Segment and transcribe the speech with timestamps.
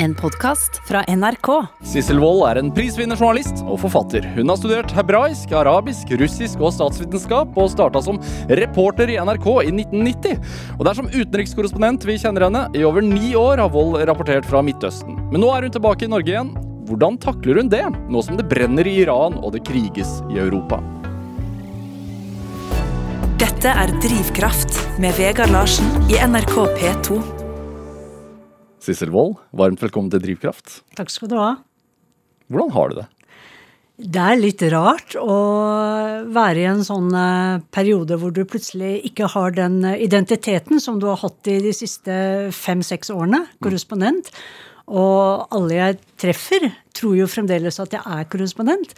[0.00, 1.48] En podkast fra NRK.
[1.82, 4.22] Sissel Wold er en prisvinnerjournalist og forfatter.
[4.36, 8.20] Hun har studert hebraisk, arabisk, russisk og statsvitenskap, og starta som
[8.60, 10.36] reporter i NRK i 1990.
[10.76, 12.62] Og det er som utenrikskorrespondent vi kjenner henne.
[12.78, 15.18] I over ni år har Wold rapportert fra Midtøsten.
[15.32, 16.54] Men nå er hun tilbake i Norge igjen.
[16.86, 20.78] Hvordan takler hun det, nå som det brenner i Iran og det kriges i Europa?
[23.42, 27.37] Dette er Drivkraft med Vegard Larsen i NRK P2.
[28.82, 30.80] Sissel Wold, varmt velkommen til Drivkraft.
[30.98, 31.54] Takk skal du ha.
[32.48, 33.06] Hvordan har du det?
[33.98, 35.36] Det er litt rart å
[36.30, 41.00] være i en sånn eh, periode hvor du plutselig ikke har den eh, identiteten som
[41.02, 42.14] du har hatt i de siste
[42.54, 44.30] fem-seks årene, korrespondent.
[44.86, 48.94] Og alle jeg treffer, tror jo fremdeles at jeg er korrespondent.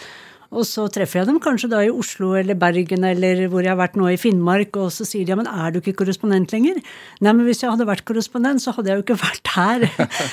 [0.50, 3.78] Og så treffer jeg dem kanskje da i Oslo eller Bergen eller hvor jeg har
[3.78, 6.80] vært nå i Finnmark, og så sier de ja, men er du ikke korrespondent lenger?
[7.22, 9.86] Nei, men hvis jeg hadde vært korrespondent, så hadde jeg jo ikke vært her.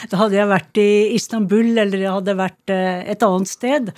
[0.10, 3.94] Da hadde jeg vært i Istanbul, eller jeg hadde vært eh, et annet sted.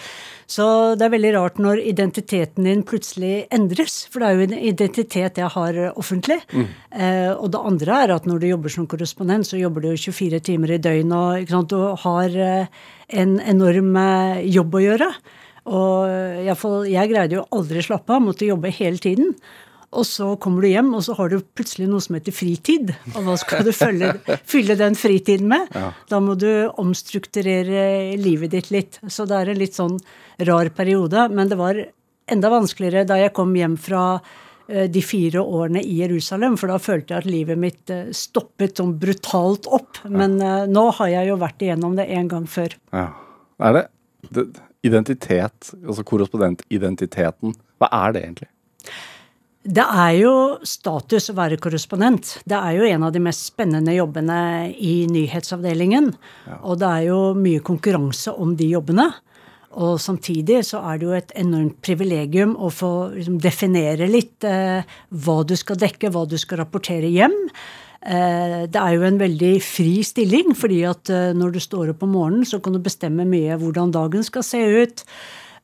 [0.49, 0.67] Så
[0.99, 4.01] det er veldig rart når identiteten din plutselig endres.
[4.11, 6.41] For det er jo en identitet jeg har offentlig.
[6.51, 6.69] Mm.
[6.99, 9.99] Eh, og det andre er at når du jobber som korrespondent, så jobber du jo
[10.09, 12.87] 24 timer i døgnet, og du har eh,
[13.23, 15.13] en enorm eh, jobb å gjøre.
[15.69, 16.57] Og jeg,
[16.89, 19.35] jeg greide jo aldri å slappe av, måtte jobbe hele tiden.
[19.89, 22.91] Og så kommer du hjem, og så har du plutselig noe som heter fritid.
[23.15, 24.11] Og hva skal du følge,
[24.51, 25.71] fylle den fritiden med?
[25.73, 25.89] Ja.
[26.11, 26.49] Da må du
[26.81, 28.99] omstrukturere livet ditt litt.
[29.09, 29.97] Så det er en litt sånn
[30.45, 31.25] rar periode.
[31.33, 31.81] Men det var
[32.29, 34.03] enda vanskeligere da jeg kom hjem fra
[34.69, 38.77] eh, de fire årene i Jerusalem, for da følte jeg at livet mitt eh, stoppet
[38.77, 40.03] sånn brutalt opp.
[40.05, 40.59] Men ja.
[40.61, 42.77] Eh, nå har jeg jo vært igjennom det en gang før.
[42.93, 43.09] Ja.
[43.59, 43.98] Er det, det
[44.85, 48.49] identitet, altså korrespondentidentiteten, hva er det egentlig?
[49.69, 52.37] Det er jo status å være korrespondent.
[52.47, 54.39] Det er jo en av de mest spennende jobbene
[54.71, 56.13] i nyhetsavdelingen.
[56.47, 56.59] Ja.
[56.63, 59.09] Og det er jo mye konkurranse om de jobbene.
[59.83, 64.81] Og samtidig så er det jo et enormt privilegium å få liksom, definere litt eh,
[65.11, 67.35] hva du skal dekke, hva du skal rapportere hjem.
[67.99, 72.05] Eh, det er jo en veldig fri stilling, fordi at eh, når du står opp
[72.07, 75.03] om morgenen, så kan du bestemme mye hvordan dagen skal se ut.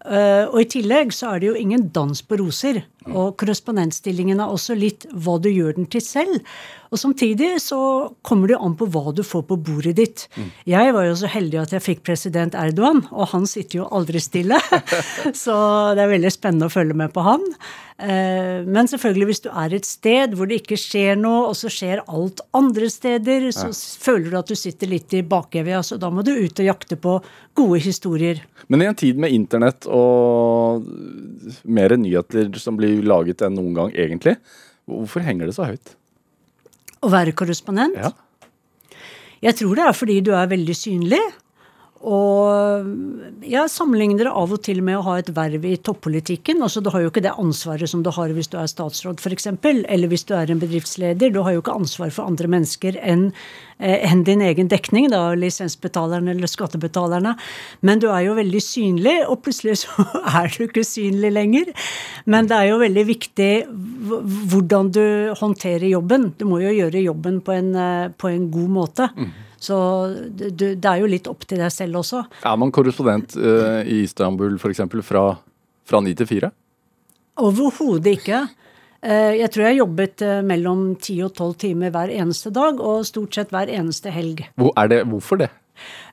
[0.06, 2.84] Eh, og i tillegg så er det jo ingen dans på roser.
[3.08, 6.42] Og korrespondentstillingen er også litt hva du gjør den til selv.
[6.94, 7.80] Og samtidig så
[8.26, 10.28] kommer det an på hva du får på bordet ditt.
[10.36, 10.52] Mm.
[10.76, 14.22] Jeg var jo så heldig at jeg fikk president Erdogan, og han sitter jo aldri
[14.24, 14.60] stille.
[15.46, 15.58] så
[15.98, 17.44] det er veldig spennende å følge med på han.
[17.96, 21.72] Eh, men selvfølgelig, hvis du er et sted hvor det ikke skjer noe, og så
[21.72, 23.78] skjer alt andre steder, så ja.
[24.06, 27.00] føler du at du sitter litt i bakevja, så da må du ut og jakte
[27.00, 27.18] på
[27.56, 28.44] gode historier.
[28.68, 30.84] Men i en tid med internett og
[31.64, 34.36] mer nyheter som blir laget enn noen gang, egentlig,
[34.90, 35.96] hvorfor henger det så høyt?
[37.06, 37.98] Å være korrespondent?
[38.02, 38.12] Ja.
[39.46, 41.22] Jeg tror det er fordi du er veldig synlig.
[42.04, 46.60] Og jeg sammenligner det av og til med å ha et verv i toppolitikken.
[46.62, 49.48] Altså, du har jo ikke det ansvaret som du har hvis du er statsråd, f.eks.
[49.64, 51.32] Eller hvis du er en bedriftsleder.
[51.34, 53.30] Du har jo ikke ansvar for andre mennesker enn
[53.80, 57.34] eh, enn din egen dekning, da, lisensbetalerne eller skattebetalerne.
[57.88, 60.06] Men du er jo veldig synlig, og plutselig så
[60.44, 61.74] er du ikke synlig lenger.
[62.30, 63.50] Men det er jo veldig viktig
[64.52, 65.06] hvordan du
[65.40, 66.34] håndterer jobben.
[66.38, 69.10] Du må jo gjøre jobben på en, eh, på en god måte.
[69.16, 69.34] Mm.
[69.66, 69.78] Så
[70.30, 72.26] det, det er jo litt opp til deg selv også.
[72.46, 74.84] Er man korrespondent uh, i Istanbul f.eks.
[75.06, 75.26] Fra,
[75.88, 76.52] fra 9 til 4?
[77.46, 78.46] Overhodet ikke.
[79.06, 83.06] Uh, jeg tror jeg jobbet uh, mellom 10 og 12 timer hver eneste dag, og
[83.10, 84.46] stort sett hver eneste helg.
[84.60, 85.52] Hvor, det, hvorfor det?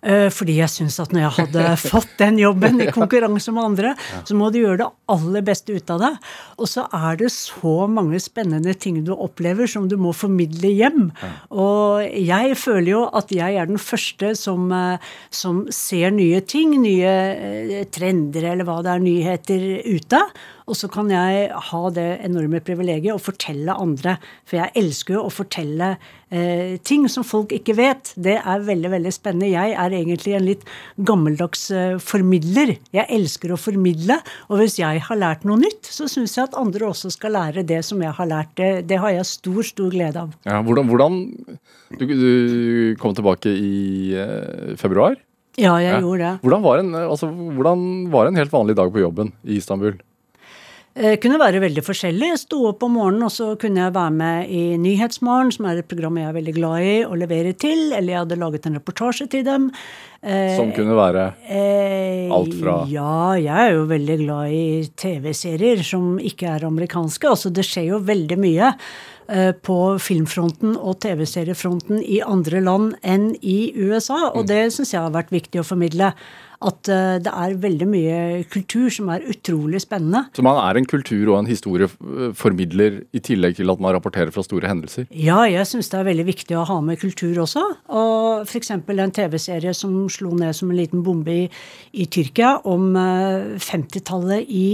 [0.02, 3.94] Eh, fordi jeg syns at når jeg hadde fått den jobben i konkurranse med andre,
[4.26, 6.12] så må du gjøre det aller beste ut av det.
[6.58, 11.10] Og så er det så mange spennende ting du opplever som du må formidle hjem.
[11.54, 16.74] Og jeg føler jo at jeg er den første som, eh, som ser nye ting,
[16.82, 20.24] nye eh, trender eller hva det er, nyheter ute.
[20.70, 24.16] Og så kan jeg ha det enorme privilegiet å fortelle andre.
[24.48, 25.94] For jeg elsker jo å fortelle
[26.30, 28.12] eh, ting som folk ikke vet.
[28.14, 29.50] Det er veldig, veldig spennende.
[29.52, 30.66] Jeg er egentlig en litt
[31.08, 32.76] gammeldags eh, formidler.
[32.94, 34.20] Jeg elsker å formidle.
[34.50, 37.66] Og hvis jeg har lært noe nytt, så syns jeg at andre også skal lære
[37.66, 38.54] det som jeg har lært.
[38.58, 40.38] Det, det har jeg stor, stor glede av.
[40.46, 41.20] Ja, hvordan, hvordan
[41.98, 42.32] du, du,
[43.02, 45.18] kom tilbake i eh, februar?
[45.60, 45.98] Ja, jeg ja.
[46.00, 46.32] gjorde det.
[46.46, 49.98] Hvordan var, en, altså, hvordan var en helt vanlig dag på jobben i Istanbul?
[50.92, 52.26] Eh, kunne være veldig forskjellig.
[52.34, 55.80] Jeg sto opp om morgenen, og så kunne jeg være med i Nyhetsmorgen, som er
[55.80, 57.94] et program jeg er veldig glad i å levere til.
[57.96, 59.70] Eller jeg hadde laget en reportasje til dem.
[60.20, 61.24] Eh, som kunne være
[62.36, 64.66] alt fra Ja, jeg er jo veldig glad i
[65.00, 67.24] TV-serier som ikke er amerikanske.
[67.32, 68.74] Altså, det skjer jo veldig mye.
[69.32, 74.32] eh, på filmfronten og TV-seriefronten i andre land enn i USA.
[74.34, 76.12] Og det syns jeg har vært viktig å formidle
[76.62, 78.18] at uh, det er veldig mye
[78.52, 80.24] kultur som er utrolig spennende.
[80.36, 84.44] Så man er en kultur- og en historieformidler i tillegg til at man rapporterer fra
[84.46, 85.08] store hendelser?
[85.10, 87.64] Ja, jeg syns det er veldig viktig å ha med kultur også.
[87.92, 88.74] Og f.eks.
[88.74, 91.48] en TV-serie som slo ned som en liten bombe i,
[91.92, 94.68] i Tyrkia om uh, 50-tallet i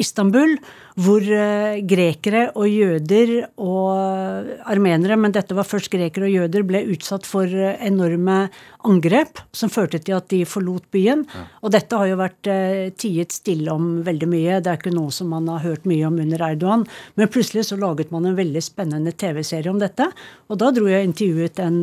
[0.00, 0.56] Istanbul,
[0.96, 6.84] hvor uh, grekere og jøder og armenere, men dette var først grekere og jøder, ble
[6.94, 8.46] utsatt for uh, enorme
[8.86, 11.26] angrep som førte til at de forlot byen.
[11.32, 11.44] Ja.
[11.62, 14.62] Og dette har jo vært uh, tiet stille om veldig mye.
[14.62, 16.86] Det er ikke noe som man har hørt mye om under Erdogan.
[17.16, 20.08] Men plutselig så laget man en veldig spennende TV-serie om dette.
[20.50, 21.80] Og da dro jeg og intervjuet en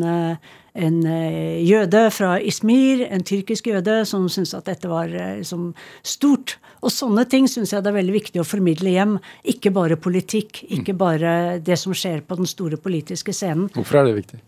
[0.74, 5.72] en jøde fra Ismir, en tyrkisk jøde, som syntes at dette var liksom,
[6.02, 6.58] stort.
[6.81, 9.20] Og sånne ting syns jeg det er veldig viktig å formidle hjem.
[9.54, 13.70] Ikke bare politikk, ikke bare det som skjer på den store politiske scenen.
[13.75, 14.42] Hvorfor er det viktig?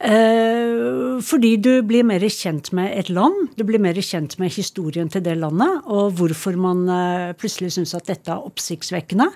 [0.00, 3.50] Eh, fordi du blir mer kjent med et land.
[3.58, 7.92] Du blir mer kjent med historien til det landet, og hvorfor man eh, plutselig syns
[7.98, 9.28] at dette er oppsiktsvekkende.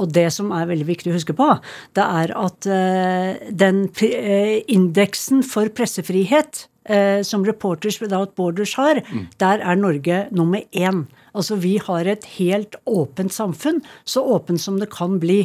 [0.00, 1.50] Og det som er veldig viktig å huske på,
[1.96, 3.84] det er at eh, den
[4.72, 9.28] indeksen for pressefrihet eh, som Reporters Without Borders har, mm.
[9.40, 11.04] der er Norge nummer én.
[11.36, 15.42] Altså vi har et helt åpent samfunn, så åpent som det kan bli.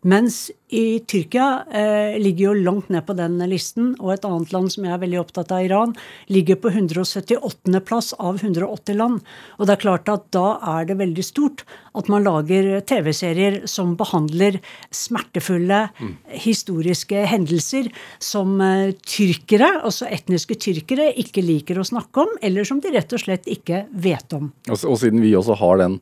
[0.00, 4.70] Mens i Tyrkia eh, ligger jo langt ned på den listen, og et annet land
[4.72, 5.92] som jeg er veldig opptatt av, Iran,
[6.32, 7.82] ligger på 178.
[7.84, 9.18] plass av 180 land.
[9.58, 11.66] Og det er klart at da er det veldig stort
[11.98, 14.56] at man lager TV-serier som behandler
[14.94, 16.14] smertefulle mm.
[16.46, 17.90] historiske hendelser
[18.24, 23.12] som eh, tyrkere, altså etniske tyrkere, ikke liker å snakke om, eller som de rett
[23.12, 24.48] og slett ikke vet om.
[24.70, 26.00] Og, og siden vi også har den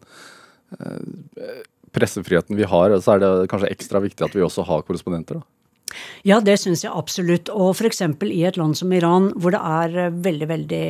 [0.78, 5.40] eh, pressefriheten vi har, så er det kanskje ekstra viktig at vi også har korrespondenter?
[5.40, 5.46] da?
[6.26, 7.48] Ja, det syns jeg absolutt.
[7.54, 8.02] Og f.eks.
[8.28, 10.84] i et land som Iran, hvor det er veldig, veldig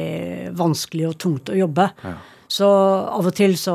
[0.59, 1.91] vanskelig og tungt å jobbe.
[2.03, 2.17] Ja.
[2.49, 3.75] Så av og til så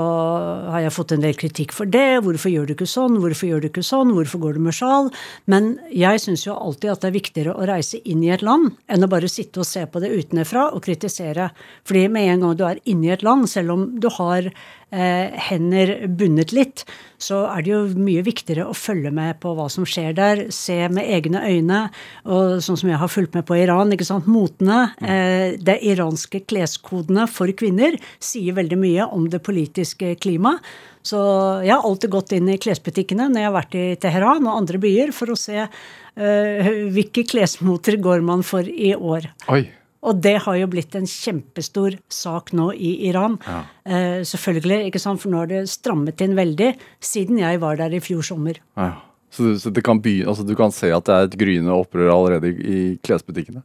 [0.74, 2.24] har jeg fått en del kritikk for det.
[2.26, 3.20] Hvorfor gjør du ikke sånn?
[3.22, 4.16] Hvorfor gjør du ikke sånn?
[4.18, 5.12] Hvorfor går du med sjal?
[5.46, 8.72] Men jeg syns jo alltid at det er viktigere å reise inn i et land
[8.90, 11.52] enn å bare sitte og se på det utenfra og kritisere.
[11.86, 14.56] Fordi med en gang du er inne i et land, selv om du har eh,
[14.94, 16.84] hender bundet litt,
[17.24, 20.76] så er det jo mye viktigere å følge med på hva som skjer der, se
[20.92, 21.82] med egne øyne.
[22.28, 24.94] Og sånn som jeg har fulgt med på Iran, ikke sant, motene.
[25.02, 30.64] Eh, det iranske kleskodene for kvinner sier veldig mye om det politiske klimaet.
[31.04, 31.20] Så
[31.66, 34.80] jeg har alltid gått inn i klesbutikkene når jeg har vært i Teheran og andre
[34.84, 39.28] byer, for å se eh, hvilke klesmoter går man for i år.
[39.52, 39.66] Oi.
[40.04, 43.38] Og det har jo blitt en kjempestor sak nå i Iran.
[43.48, 43.62] Ja.
[43.88, 46.74] Eh, selvfølgelig, ikke sant, for nå har det strammet inn veldig
[47.04, 48.60] siden jeg var der i fjor sommer.
[48.80, 48.92] Ja.
[49.34, 52.52] Så, så kan begynne, altså, du kan se at det er et gryende opprør allerede
[52.52, 53.64] i, i klesbutikkene?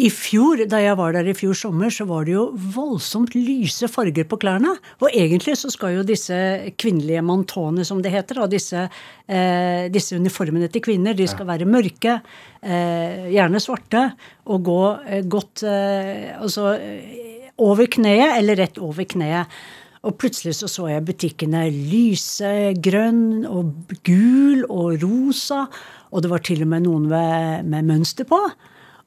[0.00, 3.86] I fjor, da jeg var der i fjor sommer, så var det jo voldsomt lyse
[3.92, 4.72] farger på klærne.
[5.04, 6.36] Og egentlig så skal jo disse
[6.80, 8.86] kvinnelige mantone, som det heter, og disse,
[9.28, 12.16] eh, disse uniformene til kvinner, de skal være mørke,
[12.62, 14.06] eh, gjerne svarte,
[14.48, 16.72] og gå eh, godt eh, altså
[17.60, 19.46] over kneet eller rett over kneet.
[20.02, 25.66] Og plutselig så så jeg butikkene lyse grønn og gul og rosa,
[26.10, 28.40] og det var til og med noen med, med mønster på.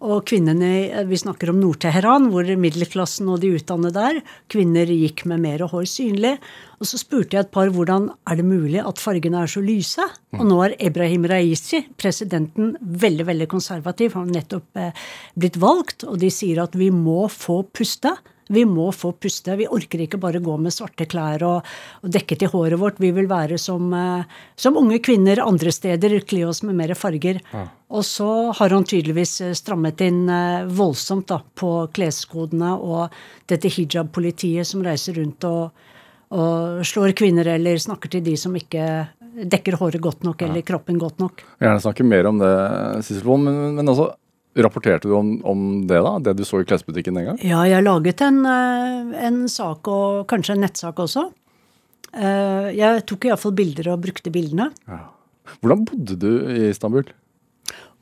[0.03, 4.19] Og kvinnene Vi snakker om Nord-Teheran, hvor middelklassen og de utdannede der,
[4.51, 6.36] kvinner gikk med mer hår synlig.
[6.79, 10.03] Og så spurte jeg et par hvordan er det mulig at fargene er så lyse.
[10.36, 14.17] Og nå er Ebrahim Raisi, presidenten, veldig veldig konservativ.
[14.17, 15.05] Han har nettopp eh,
[15.39, 18.12] blitt valgt, og de sier at vi må få puste.
[18.48, 19.56] Vi må få puste.
[19.58, 21.70] Vi orker ikke bare gå med svarte klær og,
[22.06, 23.00] og dekke til håret vårt.
[23.02, 27.42] Vi vil være som, eh, som, unge kvinner andre steder, kle oss med mer farger.
[27.54, 27.66] Ja.
[27.90, 33.16] Og så har han tydeligvis eh, strammet inn eh, voldsomt da, på kleskodene og
[33.50, 35.88] dette hijab-politiet som reiser rundt og,
[36.36, 41.00] og, slår kvinner eller snakker til de som ikke dekker håret godt nok eller kroppen
[41.02, 41.42] godt nok.
[41.42, 42.54] Jeg vil gjerne snakke mer om det,
[43.08, 44.14] Sissel men, men, men også
[44.55, 46.13] Rapporterte du om, om, det, da?
[46.24, 47.39] Det du så i klesbutikken den gang?
[47.43, 51.25] Ja, jeg laget en, eh, en sak, og kanskje en nettsak også.
[52.15, 54.69] Eh, jeg tok iallfall bilder og brukte bildene.
[54.88, 55.01] Ja.
[55.59, 57.09] Hvordan bodde du i Istanbul?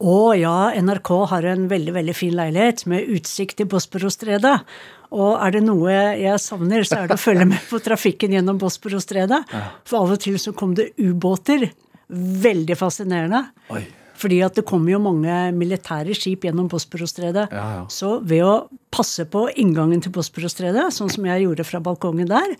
[0.04, 4.54] Å ja, NRK har en veldig veldig fin leilighet med utsikt til Bosporosstredet.
[5.14, 8.60] Og er det noe jeg savner, så er det å følge med på trafikken gjennom
[8.62, 9.42] Bosporosstredet.
[9.88, 11.70] For av og til så kom det ubåter.
[12.14, 13.46] Veldig fascinerende.
[13.74, 13.86] Oi.
[14.20, 17.50] Fordi at det kommer jo mange militære skip gjennom Bosporosstredet.
[17.52, 17.84] Ja, ja.
[17.92, 18.56] Så ved å
[18.94, 22.54] passe på inngangen til Bosporosstredet, sånn som jeg gjorde fra balkongen der,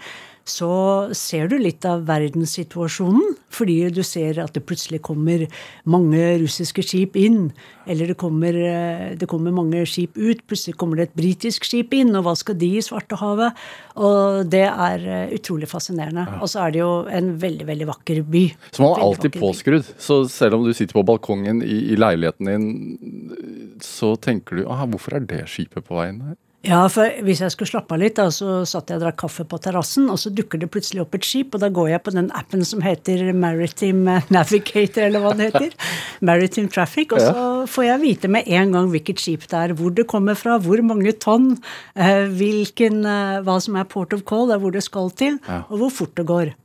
[0.50, 3.38] så ser du litt av verdenssituasjonen.
[3.54, 5.46] Fordi du ser at det plutselig kommer
[5.86, 7.52] mange russiske skip inn.
[7.90, 10.44] Eller det kommer, eh, det kommer mange skip ut.
[10.48, 12.16] Plutselig kommer det et britisk skip inn.
[12.16, 13.58] Og hva skal de i Svartehavet?
[13.96, 16.26] Og det er eh, utrolig fascinerende.
[16.40, 18.46] Og så er det jo en veldig, veldig vakker by.
[18.72, 19.92] Så man er alltid påskrudd.
[19.98, 24.86] Så selv om du sitter på balkongen i, i leiligheten din, så tenker du ah,
[24.88, 26.40] hvorfor er det skipet på veien her?
[26.64, 29.44] Ja, for hvis jeg skulle slappe av litt, da, så satt jeg og drakk kaffe
[29.44, 32.14] på terrassen, og så dukker det plutselig opp et skip, og da går jeg på
[32.16, 35.76] den appen som heter Maritime Navigator, eller hva det heter.
[36.30, 37.12] Maritime Traffic.
[37.12, 37.44] Og så
[37.74, 40.80] får jeg vite med en gang hvilket skip det er, hvor det kommer fra, hvor
[40.88, 41.58] mange tonn,
[42.00, 45.42] eh, hvilken, eh, hva som er port of call, det er hvor det skal til,
[45.68, 46.56] og hvor fort det går.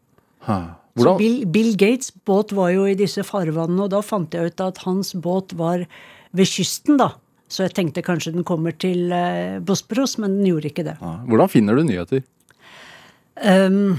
[0.98, 4.62] Så Bill, Bill Gates' båt var jo i disse farvannene, og da fant jeg ut
[4.62, 5.88] at hans båt var
[6.34, 7.16] ved kysten, da.
[7.48, 10.98] Så jeg tenkte kanskje den kommer til eh, Bosporos, men den gjorde ikke det.
[11.00, 12.22] ja, hvordan finner du nyheter?
[13.38, 13.96] Um,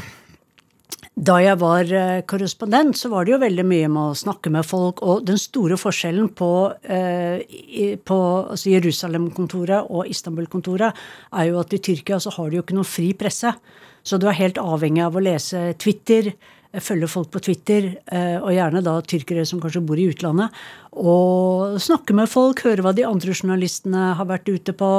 [1.20, 4.64] da jeg var eh, korrespondent, så var det jo veldig mye med å snakke med
[4.68, 5.02] folk.
[5.04, 6.52] Og den store forskjellen på,
[6.88, 8.20] eh, i, på
[8.54, 11.02] altså Jerusalem-kontoret og Istanbul-kontoret
[11.34, 13.52] er jo at i Tyrkia så har de jo ikke noen fri presse.
[14.00, 16.32] Så du er helt avhengig av å lese Twitter,
[16.78, 20.54] følge folk på Twitter, eh, og gjerne da tyrkere som kanskje bor i utlandet.
[21.02, 24.92] Og snakke med folk, høre hva de andre journalistene har vært ute på.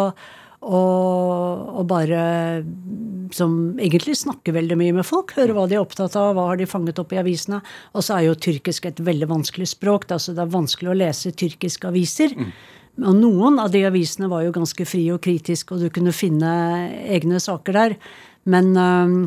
[0.60, 2.18] Og, og bare
[3.32, 5.32] som egentlig snakker veldig mye med folk.
[5.38, 7.62] Høre hva de er opptatt av, hva har de fanget opp i avisene.
[7.94, 10.04] Og så er jo tyrkisk et veldig vanskelig språk.
[10.04, 12.36] Det er, altså det er vanskelig å lese tyrkiske aviser.
[13.00, 16.50] Og noen av de avisene var jo ganske frie og kritiske, og du kunne finne
[17.08, 17.96] egne saker der.
[18.50, 19.20] Men øhm,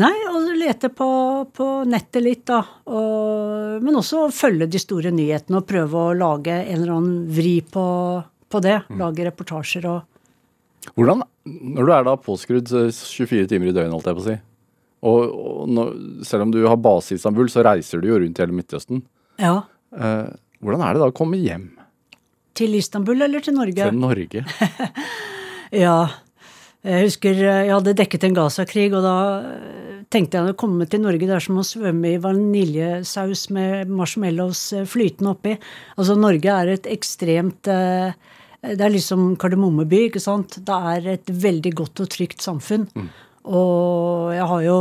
[0.00, 1.06] Nei, og lete på,
[1.52, 2.62] på nettet litt, da.
[2.88, 7.58] Og, men også følge de store nyhetene og prøve å lage en eller annen vri
[7.60, 7.84] på,
[8.48, 8.78] på det.
[9.00, 10.08] Lage reportasjer og
[10.98, 14.26] Hvordan, Når du er da påskrudd eh, 24 timer i døgnet, holdt jeg på å
[14.26, 14.34] si,
[15.06, 15.92] og, og når,
[16.26, 19.04] selv om du har base i Istanbul, så reiser du jo rundt i hele Midtøsten.
[19.38, 19.60] Ja.
[19.94, 21.68] Eh, hvordan er det da å komme hjem
[22.58, 23.86] Til Istanbul eller til Norge?
[23.92, 24.44] til Norge?
[25.72, 25.96] Ja.
[26.82, 30.88] Jeg husker eh, jeg hadde dekket en Gaza-krig, og da eh, tenkte jeg å komme
[30.90, 35.52] til Norge, det er som å svømme i vaniljesaus med marshmallows eh, flytende oppi.
[35.94, 37.70] Altså, Norge er et ekstremt
[38.62, 40.58] Det er liksom Kardemommeby, ikke sant?
[40.66, 42.88] Det er et veldig godt og trygt samfunn.
[43.46, 44.76] Og jeg har jo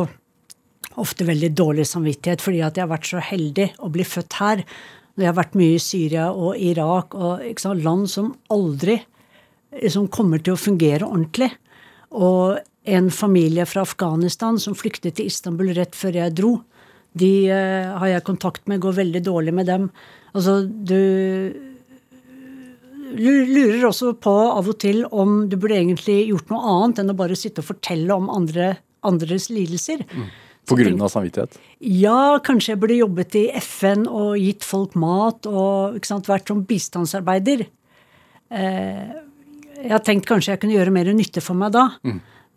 [1.02, 4.66] ofte veldig dårlig samvittighet fordi at jeg har vært så heldig å bli født her.
[5.18, 9.00] Jeg har vært mye i Syria og Irak og sant, land som aldri
[9.72, 11.50] liksom kommer til å fungere ordentlig.
[12.12, 12.60] Og
[12.92, 16.56] en familie fra Afghanistan som flyktet til Istanbul rett før jeg dro,
[17.18, 19.90] de uh, har jeg kontakt med, går veldig dårlig med dem.
[20.32, 20.96] Altså, du
[23.12, 27.18] lurer også på av og til om du burde egentlig gjort noe annet enn å
[27.20, 28.76] bare sitte og fortelle om andre,
[29.08, 30.06] andres lidelser.
[30.70, 31.58] På grunn av samvittighet?
[31.82, 36.64] Ja, kanskje jeg burde jobbet i FN og gitt folk mat og sant, vært som
[36.68, 37.66] bistandsarbeider.
[38.52, 39.12] Eh,
[39.82, 41.90] jeg har tenkt kanskje jeg kunne gjøre mer nytte for meg da.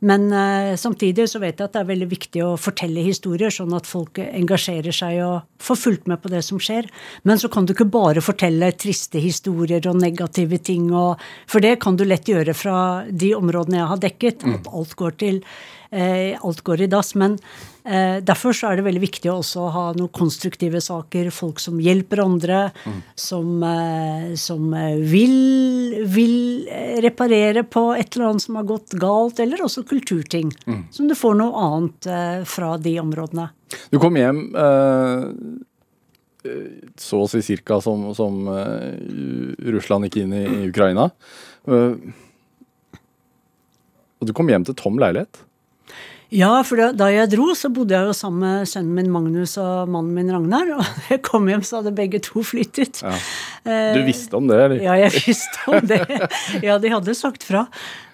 [0.04, 3.72] Men uh, samtidig så vet jeg at det er veldig viktig å fortelle historier, sånn
[3.76, 6.90] at folk engasjerer seg og får fulgt med på det som skjer.
[7.24, 11.78] Men så kan du ikke bare fortelle triste historier og negative ting, og, for det
[11.84, 12.76] kan du lett gjøre fra
[13.08, 14.44] de områdene jeg har dekket.
[14.58, 15.40] At alt går til
[15.94, 17.14] alt går i dass.
[17.18, 17.36] Men
[17.84, 21.30] eh, derfor så er det veldig viktig å også ha noen konstruktive saker.
[21.34, 22.60] Folk som hjelper andre,
[23.18, 25.36] som, eh, som eh, vil,
[26.14, 26.36] vil
[26.68, 30.52] eh, reparere på et eller annet som har gått galt, eller også kulturting.
[30.94, 33.48] Som du får noe annet eh, fra de områdene.
[33.90, 35.24] Du kom hjem eh,
[36.48, 36.68] eh,
[37.00, 38.92] så å si cirka som, som uh,
[39.74, 41.08] Russland gikk inn i, i Ukraina.
[41.66, 41.96] Uh,
[44.20, 45.42] og du kom hjem til tom leilighet.
[46.34, 49.52] Ja, for da, da jeg dro, så bodde jeg jo sammen med sønnen min Magnus
[49.60, 50.72] og mannen min Ragnar.
[50.74, 53.04] Og da jeg kom hjem, så hadde begge to flyttet.
[53.04, 53.14] Ja.
[53.94, 54.82] Du visste om det, eller?
[54.82, 56.00] Ja, jeg visste om det.
[56.64, 57.64] Ja, de hadde sagt fra.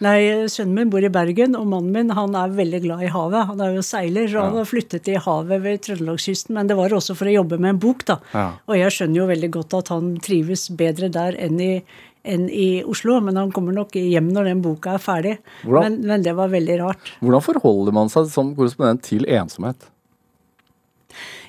[0.05, 3.49] Nei, sønnen min bor i Bergen, og mannen min han er veldig glad i havet.
[3.55, 6.59] Han er jo seiler, så han har flyttet til havet ved Trøndelagskysten.
[6.59, 8.21] Men det var også for å jobbe med en bok, da.
[8.37, 8.47] Ja.
[8.69, 11.73] Og jeg skjønner jo veldig godt at han trives bedre der enn i,
[12.23, 13.21] enn i Oslo.
[13.25, 15.39] Men han kommer nok hjem når den boka er ferdig.
[15.65, 17.15] Men, men det var veldig rart.
[17.23, 19.89] Hvordan forholder man seg som korrespondent til ensomhet?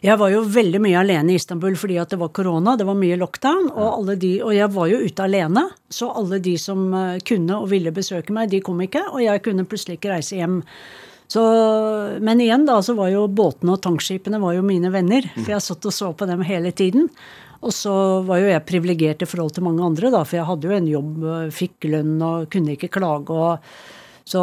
[0.02, 2.98] Jeg var jo veldig mye alene i Istanbul fordi at det var korona, det var
[2.98, 5.68] mye lockdown, og, alle de, og jeg var jo ute alene.
[5.94, 9.44] Så alle de som eh, kunne og ville besøke meg, de kom ikke, og jeg
[9.46, 10.64] kunne plutselig ikke reise hjem.
[11.32, 11.44] Så,
[12.20, 15.30] men igjen, da, så var jo båtene og tankskipene var jo mine venner.
[15.38, 17.06] For jeg satt og så på dem hele tiden.
[17.62, 17.94] Og så
[18.26, 20.90] var jo jeg privilegert i forhold til mange andre, da, for jeg hadde jo en
[20.90, 23.38] jobb, fikk lønn og kunne ikke klage.
[23.38, 24.42] Og, så,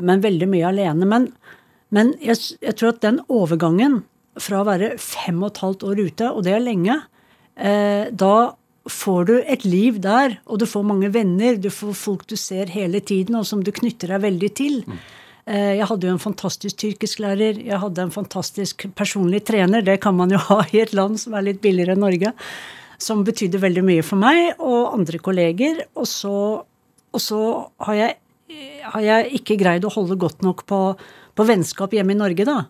[0.00, 1.08] men veldig mye alene.
[1.08, 1.28] Men,
[1.94, 4.02] men jeg, jeg, tror at den overgangen
[4.40, 6.98] fra å være fem og et halvt år ute, og det er lenge,
[7.60, 8.54] eh, da
[8.90, 12.72] får du et liv der, og du får mange venner, du får folk du ser
[12.72, 14.80] hele tiden, og som du knytter deg veldig til.
[14.88, 15.04] Mm.
[15.44, 19.84] Jeg hadde jo en fantastisk tyrkisklærer, jeg hadde en fantastisk personlig trener.
[19.84, 22.32] Det kan man jo ha i et land som er litt billigere enn Norge.
[22.96, 25.82] Som betydde veldig mye for meg og andre kolleger.
[26.00, 27.40] Og så, og så
[27.84, 28.16] har, jeg,
[28.86, 30.80] har, jeg, ikke greid å holde godt nok på,
[31.36, 32.62] på vennskap hjemme i Norge, da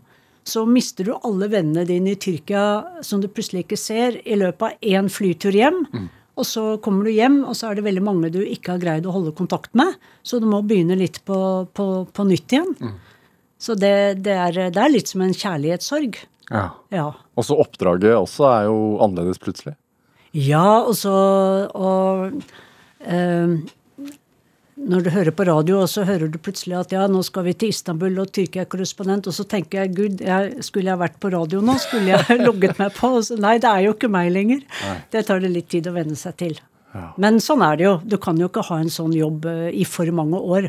[0.44, 4.66] så mister du alle vennene dine i Tyrkia som du plutselig ikke ser, i løpet
[4.66, 5.80] av én flytur hjem.
[5.88, 6.08] Mm.
[6.34, 9.06] Og så kommer du hjem, og så er det veldig mange du ikke har greid
[9.06, 9.94] å holde kontakt med.
[10.26, 11.36] Så du må begynne litt på,
[11.70, 12.72] på, på nytt igjen.
[12.80, 12.96] Mm.
[13.64, 13.94] Så det,
[14.26, 16.18] det, er, det, er, litt som en kjærlighetssorg.
[16.50, 16.66] Ja.
[16.92, 17.06] ja.
[17.38, 19.76] Og så oppdraget også er jo annerledes plutselig.
[20.34, 21.14] Ja, og så
[21.70, 22.42] og,
[23.06, 23.54] øh,
[24.74, 27.54] når du hører på radio, og så hører du plutselig at ja, nå skal vi
[27.58, 31.20] til Istanbul og Tyrkia er korrespondent, og så tenker jeg gud, jeg, skulle jeg vært
[31.22, 31.76] på radio nå?
[31.82, 33.12] Skulle jeg logget meg på?
[33.22, 34.64] Så, nei, det er jo ikke meg lenger.
[34.82, 34.96] Nei.
[35.14, 36.58] Det tar det litt tid å venne seg til.
[36.94, 37.06] Ja.
[37.22, 37.94] Men sånn er det jo.
[38.02, 40.68] Du kan jo ikke ha en sånn jobb uh, i for mange år.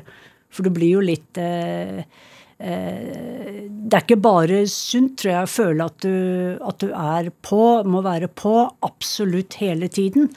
[0.53, 5.53] For du blir jo litt uh, uh, Det er ikke bare sunt, tror jeg, å
[5.55, 6.15] føle at du,
[6.61, 8.53] at du er på, må være på
[8.85, 10.29] absolutt hele tiden.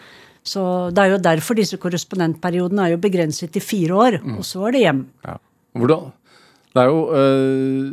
[0.48, 0.64] Så
[0.94, 4.38] Det er jo derfor disse korrespondentperiodene er jo begrenset til fire år, mm.
[4.40, 5.02] og så er det hjem.
[5.26, 5.36] Ja.
[5.78, 6.12] Hvordan?
[6.72, 7.88] Det er jo øh,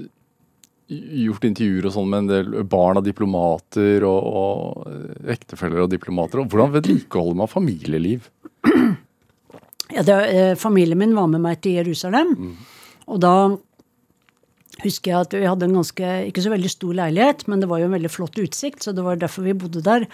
[1.25, 6.41] gjort intervjuer og sånn med en del barn av diplomater og, og ektefeller av diplomater.
[6.41, 8.29] og Hvordan vedlikeholder man familieliv?
[9.93, 12.33] Ja, det, eh, Familien min var med meg til Jerusalem.
[12.33, 12.55] Mm.
[13.13, 13.35] Og da
[14.83, 17.79] husker jeg at vi hadde en ganske, ikke så veldig stor leilighet, men det var
[17.79, 20.07] jo en veldig flott utsikt, så det var derfor vi bodde der.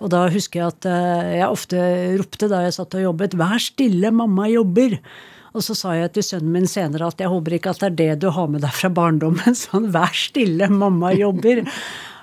[0.00, 1.80] Og da husker jeg at eh, jeg ofte
[2.20, 4.98] ropte da jeg satt og jobbet 'Vær stille, mamma jobber'.
[5.50, 7.98] Og så sa jeg til sønnen min senere at jeg håper ikke at det er
[7.98, 9.56] det du har med deg fra barndommen.
[9.66, 11.66] Sånn 'vær stille, mamma jobber'.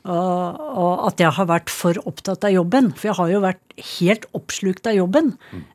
[0.07, 2.93] Og, at jeg har vært for opptatt av jobben.
[2.95, 5.33] For jeg har jo vært helt oppslukt av jobben.
[5.51, 5.65] Mm.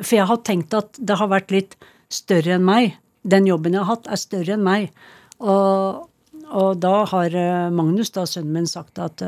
[0.00, 1.76] For jeg har tenkt at det har vært litt
[2.08, 2.94] større enn meg.
[3.20, 4.88] Den jobben jeg har hatt, er større enn meg.
[5.36, 6.08] Og,
[6.48, 9.20] og da har eh, Magnus, da sønnen min, sagt at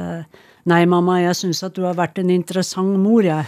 [0.70, 3.42] Nei, mamma, jeg syns at du har vært en interessant mor, jeg.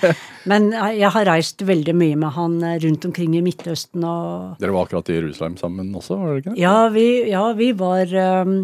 [0.50, 4.74] Men jeg har reist veldig mye med han eh, rundt omkring i Midtøsten og Dere
[4.76, 6.60] var akkurat i Jerusalem sammen også, var dere ikke det?
[6.60, 8.54] Ja, vi, ja, vi var um,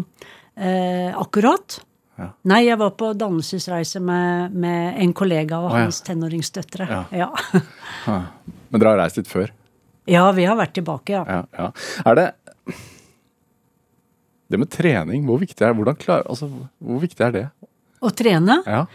[0.53, 1.79] eh, akkurat.
[2.21, 2.29] Ja.
[2.47, 6.11] Nei, jeg var på dannelsesreise med, med en kollega og hans ja.
[6.11, 6.89] tenåringsdøtre.
[7.25, 7.31] Ja.
[8.05, 9.49] Men dere har reist litt før?
[10.09, 11.41] Ja, vi har vært tilbake, ja.
[11.57, 11.69] ja.
[12.05, 12.25] Er det
[14.51, 17.47] Det med trening, hvor viktig er, klar, altså, hvor viktig er det?
[18.05, 18.61] Å trene?
[18.65, 18.85] Ja.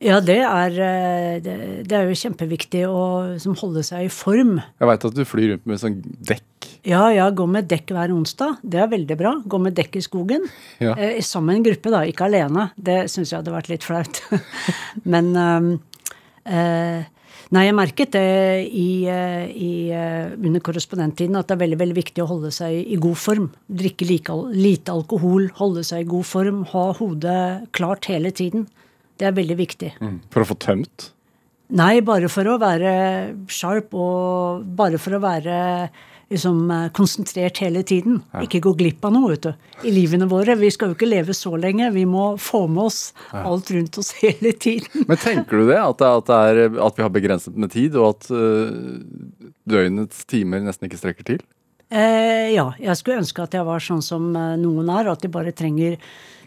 [0.00, 3.00] Ja, det er, eh, det, det er jo kjempeviktig å
[3.42, 4.54] som holde seg i form.
[4.80, 6.68] Jeg veit at du flyr rundt med sånn dekk.
[6.88, 8.62] Ja, ja, gå med dekk hver onsdag.
[8.64, 9.34] Det er veldig bra.
[9.44, 10.46] Gå med dekk i skogen.
[10.80, 10.94] Ja.
[10.96, 12.70] Eh, sammen med en gruppe, da, ikke alene.
[12.80, 14.22] Det syns jeg hadde vært litt flaut.
[15.12, 15.70] Men um,
[16.48, 17.04] eh,
[17.50, 21.96] Nei, jeg merket det i, eh, i, eh, under korrespondenttiden at det er veldig veldig
[21.96, 23.48] viktig å holde seg i god form.
[23.66, 28.68] Drikke like, lite alkohol, holde seg i god form, ha hodet klart hele tiden.
[29.18, 29.90] Det er veldig viktig.
[29.98, 30.20] Mm.
[30.30, 31.10] For å få tømt?
[31.74, 35.58] Nei, bare for å være sharp og bare for å være
[36.30, 38.22] liksom, eh, konsentrert hele tiden.
[38.32, 38.42] Ja.
[38.46, 39.52] Ikke gå glipp av noe vet du,
[39.84, 40.56] i livene våre.
[40.58, 41.90] Vi skal jo ikke leve så lenge.
[41.94, 43.00] Vi må få med oss
[43.32, 43.44] ja.
[43.44, 45.06] alt rundt oss hele tiden.
[45.08, 45.80] Men tenker du det?
[45.80, 48.70] At, det, at, det er, at vi har begrenset med tid, og at uh,
[49.68, 51.42] døgnets timer nesten ikke strekker til?
[51.90, 52.68] Eh, ja.
[52.78, 55.98] Jeg skulle ønske at jeg var sånn som eh, noen er, at de bare trenger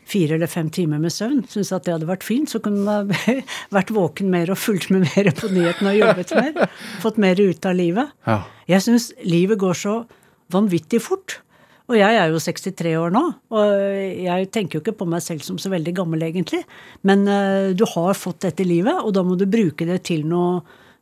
[0.09, 1.43] fire eller fem timer med søvn.
[1.51, 2.51] Syns at det hadde vært fint.
[2.51, 3.13] Så kunne man
[3.77, 6.75] vært våken mer og fulgt med mer på nyhetene og jobbet mer.
[7.05, 8.13] Fått mer ut av livet.
[8.27, 8.41] Ja.
[8.69, 9.97] Jeg syns livet går så
[10.53, 11.39] vanvittig fort.
[11.91, 13.71] Og jeg er jo 63 år nå, og
[14.23, 16.61] jeg tenker jo ikke på meg selv som så veldig gammel, egentlig.
[17.03, 20.61] Men uh, du har fått dette livet, og da må du bruke det til noe,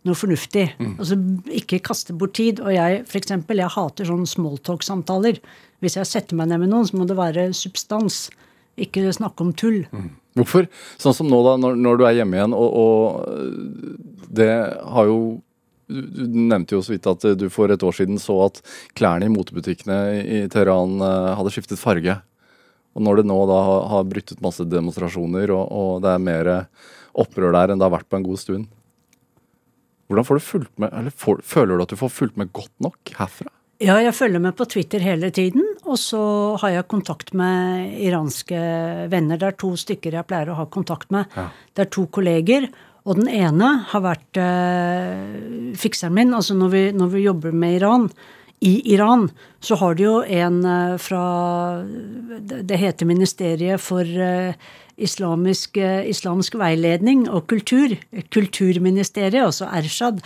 [0.10, 0.66] noe fornuftig.
[0.82, 0.96] Mm.
[0.96, 1.20] Altså
[1.62, 2.64] ikke kaste bort tid.
[2.66, 5.38] Og jeg, for eksempel, jeg hater sånne smalltalk-samtaler.
[5.86, 8.24] Hvis jeg setter meg ned med noen, så må det være substans.
[8.80, 9.84] Ikke snakke om tull.
[9.92, 10.10] Mm.
[10.40, 10.68] Hvorfor?
[11.02, 14.52] Sånn som nå, da, når, når du er hjemme igjen, og, og, det
[14.96, 15.22] har jo
[15.92, 18.62] du nevnte jo så vidt at du for et år siden så at
[18.96, 22.16] klærne i motebutikkene i Teheran eh, hadde skiftet farge.
[22.96, 23.58] Og når det nå da
[23.92, 26.52] har brutt ut masse demonstrasjoner, og, og det er mer
[27.12, 28.70] opprør der enn det har vært på en god stund
[30.12, 32.74] Hvordan får du fulgt med, eller får, Føler du at du får fulgt med godt
[32.84, 33.52] nok herfra?
[33.82, 35.64] Ja, jeg følger med på Twitter hele tiden.
[35.88, 36.22] Og så
[36.62, 38.62] har jeg kontakt med iranske
[39.12, 39.40] venner.
[39.40, 41.32] Det er to stykker jeg pleier å ha kontakt med.
[41.36, 41.48] Ja.
[41.74, 42.70] Det er to kolleger.
[43.02, 46.36] Og den ene har vært eh, fikseren min.
[46.38, 48.06] Altså når vi, når vi jobber med Iran,
[48.62, 49.26] i Iran,
[49.60, 51.24] så har de jo en eh, fra
[52.38, 54.54] Det heter Ministeriet for eh,
[55.02, 57.96] islamisk, eh, islamsk veiledning og kultur.
[58.34, 60.22] Kulturministeriet, altså Ershad.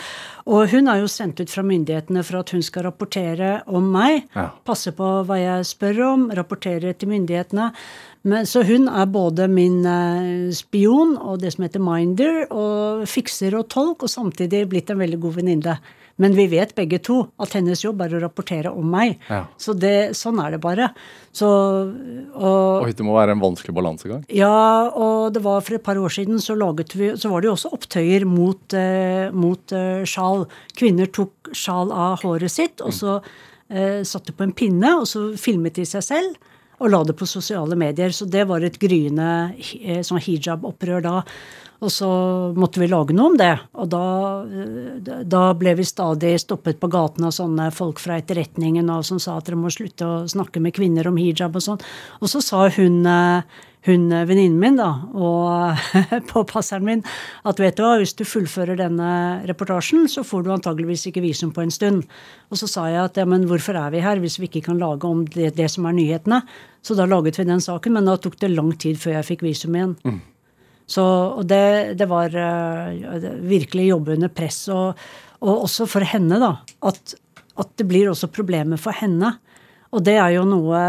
[0.46, 4.28] Og hun er jo sendt ut fra myndighetene for at hun skal rapportere om meg.
[4.36, 4.50] Ja.
[4.66, 7.72] Passe på hva jeg spør om, rapportere til myndighetene.
[8.26, 13.54] Men, så hun er både min eh, spion og det som heter minder, og fikser
[13.58, 15.78] og tolk, og samtidig blitt en veldig god venninne.
[16.22, 19.18] Men vi vet begge to at hennes jobb er å rapportere om meg.
[19.28, 19.42] Ja.
[19.60, 20.90] Så det, sånn er det bare.
[21.36, 21.50] Så,
[22.32, 24.24] og, Oi, det må være en vanskelig balansegang.
[24.32, 27.50] ja, og det var for et par år siden så, laget vi, så var det
[27.50, 30.48] jo også opptøyer mot, eh, mot eh, sjal.
[30.80, 33.20] Kvinner tok sjal av håret sitt, og så
[33.68, 36.52] eh, satte på en pinne, og så filmet de seg selv.
[36.80, 38.12] Og la det på sosiale medier.
[38.12, 39.30] Så det var et gryende
[39.84, 41.22] eh, sånn hijab-opprør da.
[41.86, 42.10] Og så
[42.58, 43.54] måtte vi lage noe om det.
[43.78, 44.06] Og da,
[44.42, 49.22] eh, da ble vi stadig stoppet på gaten av sånne folk fra etterretningen og som
[49.22, 51.86] sa at dere må slutte å snakke med kvinner om hijab og sånn.
[52.22, 53.44] Og så sa hun, eh,
[53.86, 55.78] hun eh, venninnen min da, og
[56.34, 57.04] påpasseren min
[57.46, 61.54] at vet du hva, hvis du fullfører denne reportasjen, så får du antageligvis ikke visum
[61.54, 62.06] på en stund.
[62.50, 64.82] Og så sa jeg at ja, men hvorfor er vi her hvis vi ikke kan
[64.82, 66.42] lage om det, det som er nyhetene?
[66.82, 69.46] Så da laget vi den saken, men da tok det lang tid før jeg fikk
[69.46, 70.00] visum igjen.
[70.86, 71.04] Så,
[71.40, 74.60] og det, det var uh, virkelig jobbe under press.
[74.74, 75.06] Og,
[75.42, 76.52] og også for henne, da.
[76.86, 77.16] At,
[77.58, 79.36] at det blir også problemer for henne.
[79.96, 80.82] Og det er jo noe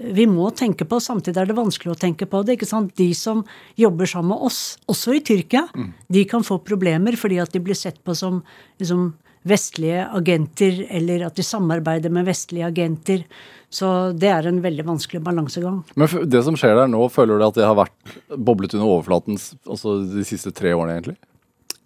[0.00, 1.00] vi må tenke på.
[1.02, 2.56] Samtidig er det vanskelig å tenke på det.
[2.56, 2.92] ikke sant?
[2.98, 3.42] De som
[3.78, 5.66] jobber sammen med oss, også i Tyrkia,
[6.08, 8.40] de kan få problemer fordi at de blir sett på som
[8.80, 9.10] liksom,
[9.48, 13.24] vestlige agenter, eller at de samarbeider med vestlige agenter.
[13.70, 15.80] Så det er en veldig vanskelig balansegang.
[15.94, 19.38] Men det som skjer der nå, føler du at det har vært boblet under overflaten
[19.38, 21.16] altså de siste tre årene, egentlig?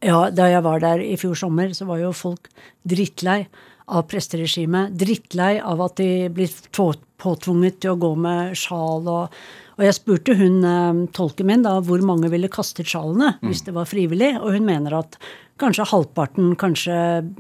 [0.04, 2.50] Ja, da jeg var der i fjor sommer, så var jo folk
[2.88, 3.44] drittlei
[3.84, 4.96] av presteregimet.
[5.00, 9.38] Drittlei av at de blir påtvunget til å gå med sjal og
[9.74, 13.74] Og jeg spurte hun eh, tolken min da hvor mange ville kastet sjalene hvis det
[13.74, 15.18] var frivillig, og hun mener at
[15.60, 16.94] kanskje halvparten, kanskje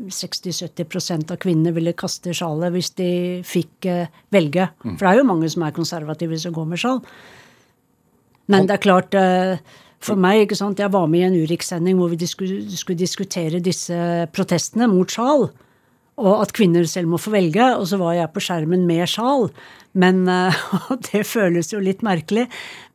[0.06, 3.08] 60-70% av kvinnene ville kaste sjalet hvis de
[3.46, 4.10] fikk velge.
[4.34, 4.68] velge.
[4.84, 7.02] For det er jo mange som er konservative som går med sjal.
[8.52, 9.56] Men det er klart eh,
[10.04, 12.44] For meg, ikke sant, jeg var med i en Urix-sending hvor vi disku,
[12.76, 13.96] skulle diskutere disse
[14.36, 15.46] protestene mot sjal.
[16.20, 17.70] Og at kvinner selv må få velge.
[17.78, 19.48] Og så var jeg på skjermen med sjal.
[19.98, 22.46] Men eh, og det føles jo litt merkelig.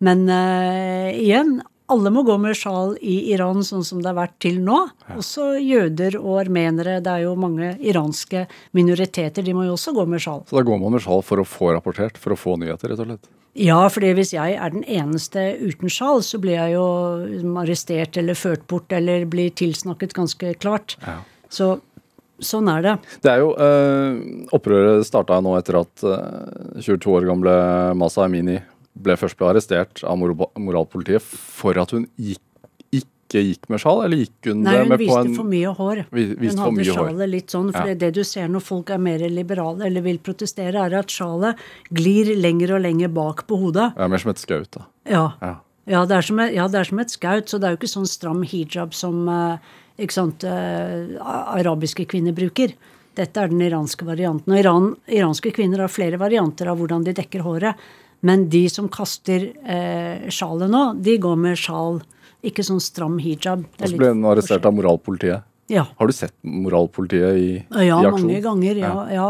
[0.06, 4.38] Men uh, igjen, alle må gå med sjal i Iran sånn som det har vært
[4.44, 4.78] til nå.
[5.16, 7.00] Også jøder og armenere.
[7.04, 8.46] Det er jo mange iranske
[8.78, 9.46] minoriteter.
[9.46, 10.46] De må jo også gå med sjal.
[10.50, 13.04] Så da går man med sjal for å få rapportert, for å få nyheter, rett
[13.04, 13.32] og slett?
[13.60, 16.86] Ja, fordi hvis jeg er den eneste uten sjal, så blir jeg jo
[17.60, 20.96] arrestert eller ført bort eller blir tilsnakket ganske klart.
[21.02, 21.18] Ja.
[21.50, 21.80] Så
[22.42, 22.94] sånn er det.
[23.24, 27.56] Det er jo, eh, Opprøret starta nå etter at eh, 22 år gamle
[28.00, 28.60] Masa Amini
[29.00, 32.42] ble først ble arrestert av moral moralpolitiet for at hun gikk,
[32.92, 35.50] ikke gikk med sjal, eller gikk hun Nei, det hun med på viste en for
[35.52, 36.02] mye hår.
[36.10, 37.96] Hun hadde sjalet litt sånn, for Ja.
[37.96, 41.56] det du ser når folk er mer liberale eller vil protestere, er at sjalet
[41.94, 43.94] glir lenger og lenger bak på hodet.
[43.96, 44.86] Ja, Mer som et skaut, da.
[45.06, 45.34] Ja.
[45.42, 45.56] Ja.
[45.90, 48.06] Ja, det er som det er som et skaut, så det er jo ikke sånn
[48.10, 49.60] stram hijab som ikke
[50.08, 51.18] sant, eh,
[51.60, 52.74] arabiske kvinner bruker.
[53.16, 54.54] Dette er den iranske varianten.
[54.54, 57.76] Og Iran, iranske kvinner har flere varianter av hvordan de dekker håret.
[58.22, 62.02] Men de som kaster eh, sjalet nå, de går med sjal,
[62.44, 63.66] ikke sånn stram hijab.
[63.80, 65.49] Og så ble hun arrestert av moralpolitiet.
[65.70, 65.84] Ja.
[66.00, 68.24] Har du sett moralpolitiet i, Ja, i aksjon?
[68.26, 68.80] mange ganger.
[68.82, 69.28] Ja, ja.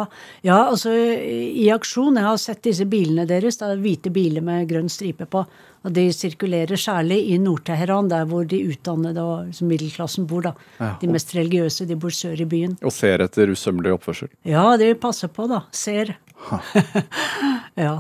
[0.47, 2.15] ja, altså i aksjon.
[2.15, 3.57] Jeg har sett disse bilene deres.
[3.59, 5.43] Det er hvite biler med grønn stripe på.
[5.83, 10.41] Og de sirkulerer særlig i Nord-Teheran, der hvor de utdannede og liksom middelklassen bor.
[10.49, 10.53] da.
[10.99, 12.77] De mest religiøse, de bor sør i byen.
[12.83, 14.31] Og ser etter usømmelig oppførsel.
[14.47, 15.61] Ja, de passer på, da.
[15.71, 16.15] Ser.
[17.79, 17.93] ja.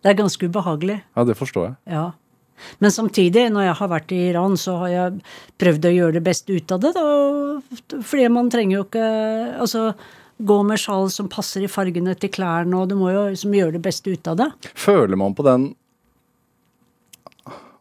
[0.00, 1.00] Det er ganske ubehagelig.
[1.16, 1.76] Ja, det forstår jeg.
[1.92, 2.06] Ja.
[2.78, 5.20] Men samtidig, når jeg har vært i Iran, så har jeg
[5.60, 6.94] prøvd å gjøre det beste ut av det.
[6.96, 7.04] Da.
[7.98, 9.08] Fordi man trenger jo ikke
[9.60, 9.90] Altså,
[10.40, 13.76] gå med sjal som passer i fargene til klærne, og du må jo liksom gjøre
[13.76, 14.48] det beste ut av det.
[14.78, 15.70] Føler man på den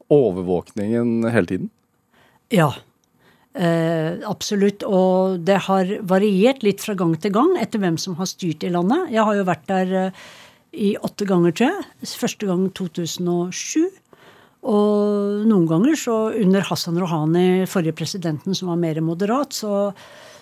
[0.09, 1.69] overvåkningen hele tiden?
[2.53, 2.73] Ja.
[3.53, 4.83] Eh, absolutt.
[4.83, 8.73] Og det har variert litt fra gang til gang etter hvem som har styrt i
[8.73, 9.09] landet.
[9.13, 10.21] Jeg har jo vært der eh,
[10.73, 12.11] i åtte ganger, tror jeg.
[12.19, 13.89] Første gang 2007.
[14.67, 19.91] Og noen ganger så under Hassan Rouhani, forrige presidenten, som var mer moderat, så,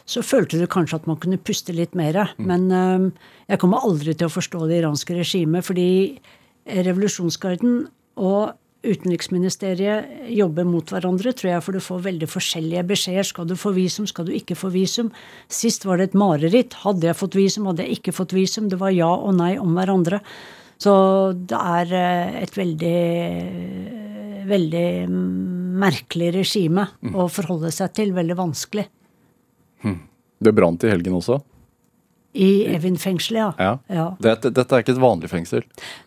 [0.10, 2.24] så følte du kanskje at man kunne puste litt mer.
[2.42, 5.90] Men eh, jeg kommer aldri til å forstå det iranske regimet, fordi
[6.68, 7.84] revolusjonsgarden
[8.18, 13.26] og utenriksministeriet jobber mot hverandre, tror jeg, for du får veldig forskjellige beskjeder.
[13.28, 15.12] Skal du få visum, skal du ikke få visum?
[15.52, 16.78] Sist var det et mareritt.
[16.86, 18.70] Hadde jeg fått visum, hadde jeg ikke fått visum?
[18.72, 20.22] Det var ja og nei om hverandre.
[20.82, 20.94] Så
[21.50, 22.98] det er eh, et veldig
[24.48, 24.88] veldig
[25.82, 27.14] merkelig regime mm.
[27.18, 28.16] å forholde seg til.
[28.16, 28.88] Veldig vanskelig.
[29.86, 30.02] Hm.
[30.38, 31.40] Det brant i helgen også?
[32.38, 33.48] I Evin-fengselet, ja.
[33.58, 33.72] ja.
[33.90, 34.10] ja.
[34.22, 35.64] Dette, dette, er ikke et vanlig fengsel?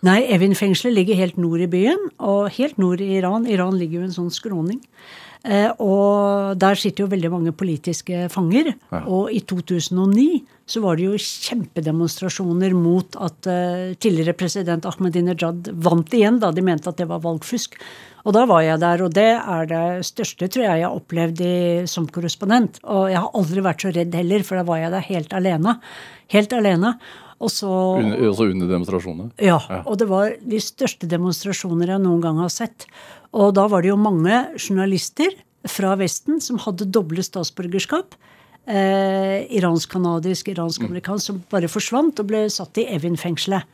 [0.07, 3.49] Nei, Evin-fengselet ligger helt nord i byen, og helt nord i Iran.
[3.51, 4.79] Iran ligger jo i en sånn skråning.
[5.41, 8.75] Eh, og der sitter jo veldig mange politiske fanger.
[8.93, 9.01] Ja.
[9.09, 16.15] Og i 2009 så var det jo kjempedemonstrasjoner mot at eh, tidligere president Ahmadinejad vant
[16.15, 17.81] igjen, da de mente at det var valgfusk.
[18.27, 21.41] Og da var jeg der, og det er det største tror jeg jeg har opplevd
[21.45, 21.57] i,
[21.91, 22.81] som korrespondent.
[22.85, 25.77] Og jeg har aldri vært så redd heller, for da var jeg der helt alene.
[26.35, 26.95] Helt alene.
[27.41, 29.31] Og så, under, også under demonstrasjonene?
[29.41, 29.81] Ja, ja.
[29.89, 32.85] Og det var de største demonstrasjoner jeg noen gang har sett.
[33.33, 35.33] Og da var det jo mange journalister
[35.69, 38.19] fra Vesten som hadde doble statsborgerskap.
[38.69, 43.65] Eh, iransk-canadisk, iransk-amerikansk, som bare forsvant og ble satt i Evin-fengselet.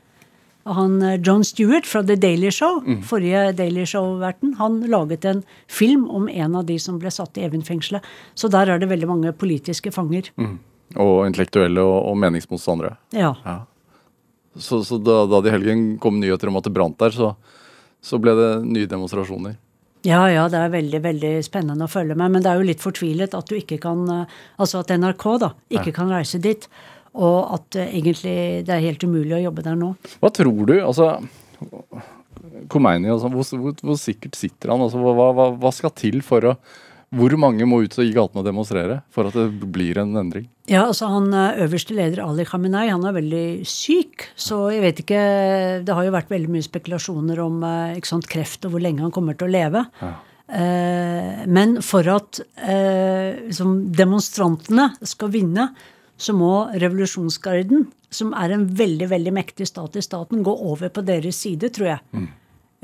[0.67, 3.03] Han eh, John Stewart fra The Daily Show, mm.
[3.07, 7.45] forrige Daily Show-verten, han laget en film om en av de som ble satt i
[7.47, 8.05] Evin-fengselet.
[8.35, 10.33] Så der er det veldig mange politiske fanger.
[10.37, 10.59] Mm.
[11.03, 12.97] Og intellektuelle og, og meningsmotstandere.
[13.15, 13.35] Ja.
[13.45, 13.61] ja.
[14.57, 17.35] Så, så da, da, det i helgen kom nyheter om at det brant der, så,
[18.03, 19.59] så ble det nye demonstrasjoner?
[20.07, 22.35] Ja, ja, det er veldig veldig spennende å følge med.
[22.35, 25.51] Men det er jo litt fortvilet at du ikke kan eh, Altså at NRK da,
[25.73, 25.97] ikke ja.
[25.97, 26.69] kan reise dit.
[27.17, 29.95] Og at uh, egentlig det er helt umulig å jobbe der nå.
[30.21, 30.77] Hva tror du?
[30.81, 31.15] Altså
[32.73, 34.83] Khomeini, altså, hvor, hvor, hvor, sikkert sitter han?
[34.85, 36.59] Altså, hva, hva, hva skal til for å
[37.15, 40.49] hvor mange må ut i gatene og demonstrere for at det blir en endring?
[40.67, 44.27] Ja, altså han eh, Øverste leder Ali Khamenei han er veldig syk.
[44.35, 45.21] Så jeg vet ikke
[45.87, 49.05] Det har jo vært veldig mye spekulasjoner om eh, ikke sant, kreft og hvor lenge
[49.07, 49.85] han kommer til å leve.
[50.03, 50.13] Ja.
[50.47, 55.71] Eh, men for at eh, liksom demonstrantene skal vinne,
[56.17, 61.05] så må revolusjonsgarden, som er en veldig veldig mektig stat i staten, gå over på
[61.05, 62.03] deres side, tror jeg.
[62.17, 62.29] Mm.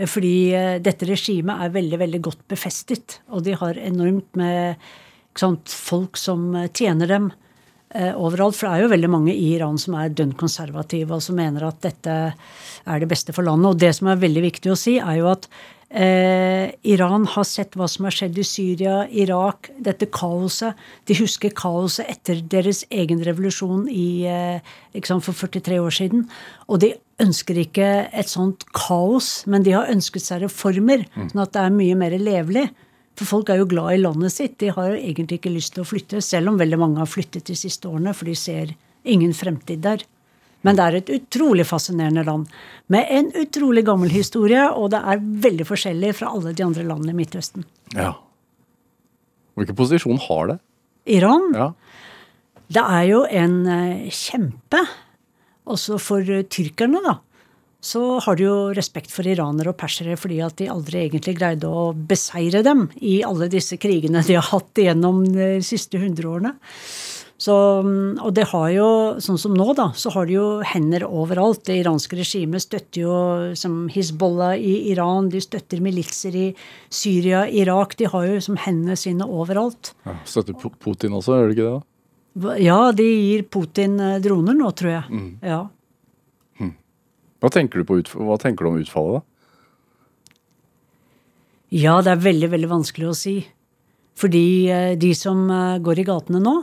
[0.08, 3.20] Fordi eh, dette regimet er veldig, veldig godt befestet.
[3.32, 4.80] Og de har enormt med
[5.38, 7.28] sant, folk som eh, tjener dem
[7.94, 8.56] eh, overalt.
[8.58, 11.68] For det er jo veldig mange i Iran som er dønn konservative, og som mener
[11.68, 13.72] at dette er det beste for landet.
[13.72, 15.48] Og det som er veldig viktig å si, er jo at
[15.92, 20.78] Eh, Iran har sett hva som har skjedd i Syria, Irak, dette kaoset.
[21.08, 24.60] De husker kaoset etter deres egen revolusjon i, eh,
[24.96, 26.24] liksom for 43 år siden.
[26.68, 31.28] Og de ønsker ikke et sånt kaos, men de har ønsket seg reformer, mm.
[31.30, 32.70] sånn at det er mye mer levelig.
[33.14, 34.56] For folk er jo glad i landet sitt.
[34.58, 37.44] De har jo egentlig ikke lyst til å flytte, selv om veldig mange har flyttet
[37.44, 38.72] de siste årene, for de ser
[39.04, 40.06] ingen fremtid der.
[40.66, 42.50] Men det er et utrolig fascinerende land.
[42.92, 47.14] Med en utrolig gammel historie, og det er veldig forskjellig fra alle de andre landene
[47.14, 47.66] i Midtøsten.
[47.96, 48.14] Ja.
[49.58, 50.58] Hvilken posisjon har det?
[51.18, 51.50] Iran?
[51.56, 51.72] Ja.
[52.72, 54.80] Det er jo en uh, kjempe.
[55.72, 57.18] Også for uh, tyrkerne, da.
[57.82, 61.66] Så har de jo respekt for iranere og persere fordi at de aldri egentlig greide
[61.66, 66.54] å beseire dem i alle disse krigene de har hatt gjennom de siste hundreårene.
[67.42, 68.88] Så, og det har jo,
[69.22, 71.64] sånn som nå, da, så har de jo hender overalt.
[71.66, 73.14] Det iranske regimet støtter jo
[73.58, 76.44] som Hizbollah i Iran, de støtter militser i
[76.92, 77.96] Syria, Irak.
[77.98, 79.90] De har jo som hendene sine overalt.
[80.06, 81.72] Ja, støtter Putin også, gjør de ikke det?
[81.80, 82.54] da?
[82.62, 85.02] Ja, de gir Putin eh, droner nå, tror jeg.
[85.10, 85.32] Mm.
[85.44, 85.58] Ja.
[86.60, 86.76] Hm.
[87.42, 89.26] Hva, tenker du hva tenker du om utfallet, da?
[91.72, 93.34] Ja, det er veldig, veldig vanskelig å si.
[94.18, 96.54] Fordi eh, de som eh, går i gatene nå,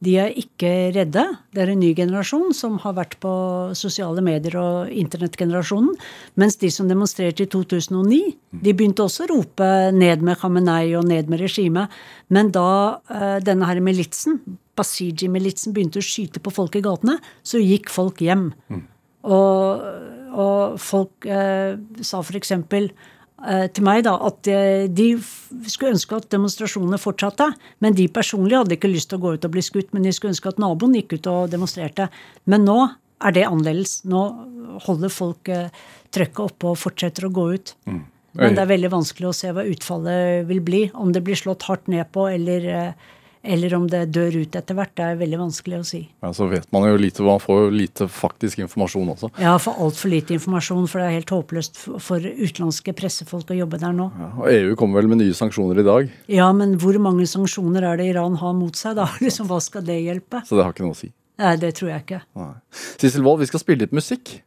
[0.00, 1.22] de er ikke redde.
[1.52, 3.32] Det er en ny generasjon som har vært på
[3.76, 5.92] sosiale medier og internettgenerasjonen.
[6.40, 8.20] Mens de som demonstrerte i 2009,
[8.64, 11.92] de begynte også å rope ned med Khamenei og ned med regimet.
[12.32, 12.70] Men da
[13.12, 14.40] uh, denne her militsen,
[14.80, 18.48] Basiji-militsen, begynte å skyte på folk i gatene, så gikk folk hjem.
[18.72, 18.84] Mm.
[19.28, 19.88] Og,
[20.32, 23.19] og, folk uh, sa Eh,
[23.72, 25.14] til meg da, at eh, de
[25.70, 27.50] skulle ønske at demonstrasjonene fortsatte.
[27.80, 30.12] Men de personlig hadde ikke lyst til å gå ut og bli skutt, men de
[30.16, 32.10] skulle ønske at naboen gikk ut og demonstrerte.
[32.50, 32.78] Men nå
[33.24, 34.00] er det annerledes.
[34.08, 34.24] Nå
[34.86, 35.70] holder folk eh,
[36.14, 37.74] trøkket oppe og fortsetter å gå ut.
[37.88, 38.02] Mm.
[38.38, 40.84] Men det er veldig vanskelig å se hva utfallet vil bli.
[40.94, 42.92] Om det blir slått hardt ned på eller,
[43.42, 46.00] eller om det dør ut etter hvert, det er veldig vanskelig å si.
[46.22, 49.30] Ja, Så vet man jo lite, man får jo lite faktisk informasjon også.
[49.40, 53.80] Ja, for altfor lite informasjon, for det er helt håpløst for utenlandske pressefolk å jobbe
[53.80, 54.10] der nå.
[54.20, 57.86] Ja, og EU kommer vel med nye sanksjoner i dag, Ja, men hvor mange sanksjoner
[57.92, 59.08] er det Iran har mot seg, da?
[59.24, 60.44] Liksom, Hva skal det hjelpe?
[60.44, 61.12] så det har ikke noe å si.
[61.40, 62.20] Nei, det tror jeg ikke.
[62.36, 62.52] Nei.
[63.00, 64.42] Sissel Wold, vi skal spille litt musikk.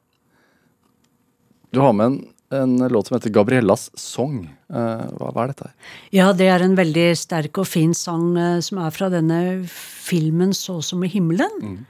[1.73, 2.17] Du har med en,
[2.61, 4.47] en låt som heter 'Gabriellas Song'.
[4.73, 5.73] Eh, hva, hva er dette her?
[6.11, 10.53] Ja, det er en veldig sterk og fin sang eh, som er fra denne filmen
[10.53, 11.85] 'Så som i himmelen'.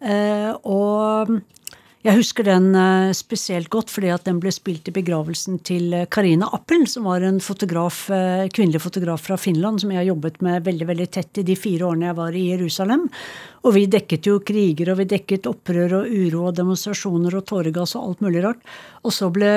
[0.00, 1.40] Eh, og
[2.06, 6.04] jeg husker den eh, spesielt godt fordi at den ble spilt i begravelsen til eh,
[6.06, 10.38] Karina Appel, som var en fotograf, eh, kvinnelig fotograf fra Finland som jeg har jobbet
[10.46, 13.02] med veldig veldig tett i de fire årene jeg var i Jerusalem.
[13.66, 17.96] Og vi dekket jo kriger, og vi dekket opprør og uro og demonstrasjoner og tåregass
[17.98, 18.62] og alt mulig rart.
[19.02, 19.50] Og så ble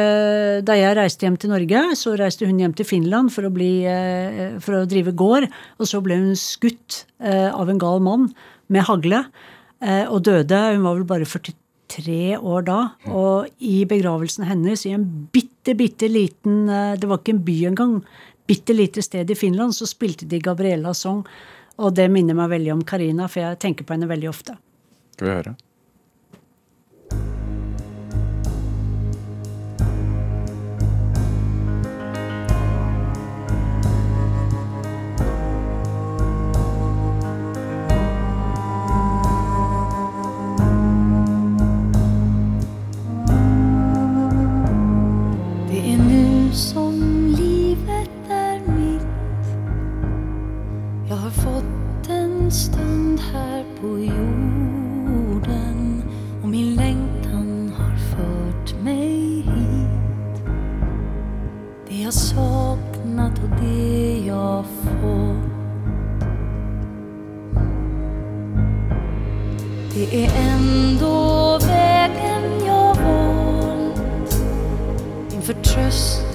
[0.65, 3.85] Da jeg reiste hjem til Norge, så reiste hun hjem til Finland for å, bli,
[4.65, 5.45] for å drive gård.
[5.77, 8.31] Og så ble hun skutt av en gal mann
[8.73, 9.27] med hagle
[10.09, 10.65] og døde.
[10.73, 11.29] Hun var vel bare
[11.91, 12.79] 43 år da.
[13.11, 17.57] Og i begravelsen hennes, i en bitte, bitte liten eh, Det var ikke en by
[17.71, 17.97] engang.
[18.47, 21.23] Bitte lite sted i Finland, så spilte de Gabriellas sang.
[21.81, 24.57] Og det minner meg veldig om Karina, for jeg tenker på henne veldig ofte.
[25.15, 25.55] Skal vi høre?
[46.51, 49.07] Som livet er mitt.
[51.09, 56.03] Jeg har fått en stund her på jorden
[56.43, 60.43] og min lengtan har ført meg hit.
[61.87, 65.47] Det jeg saknat og det jeg fått
[69.93, 70.29] Det är
[71.59, 74.41] vegen jeg har hått
[75.31, 76.30] min förtröstan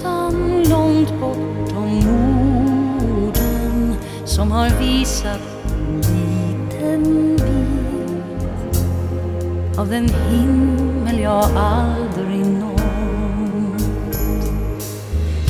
[0.65, 2.09] långt bortom
[3.17, 8.81] orden som har visat en liten bit
[9.79, 12.83] av den himmel jag aldrig nått.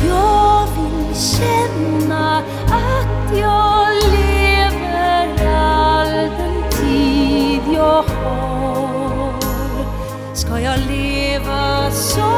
[0.08, 9.32] Jag vill känna att jag lever all den tid jag har
[10.34, 12.35] Ska jag leva som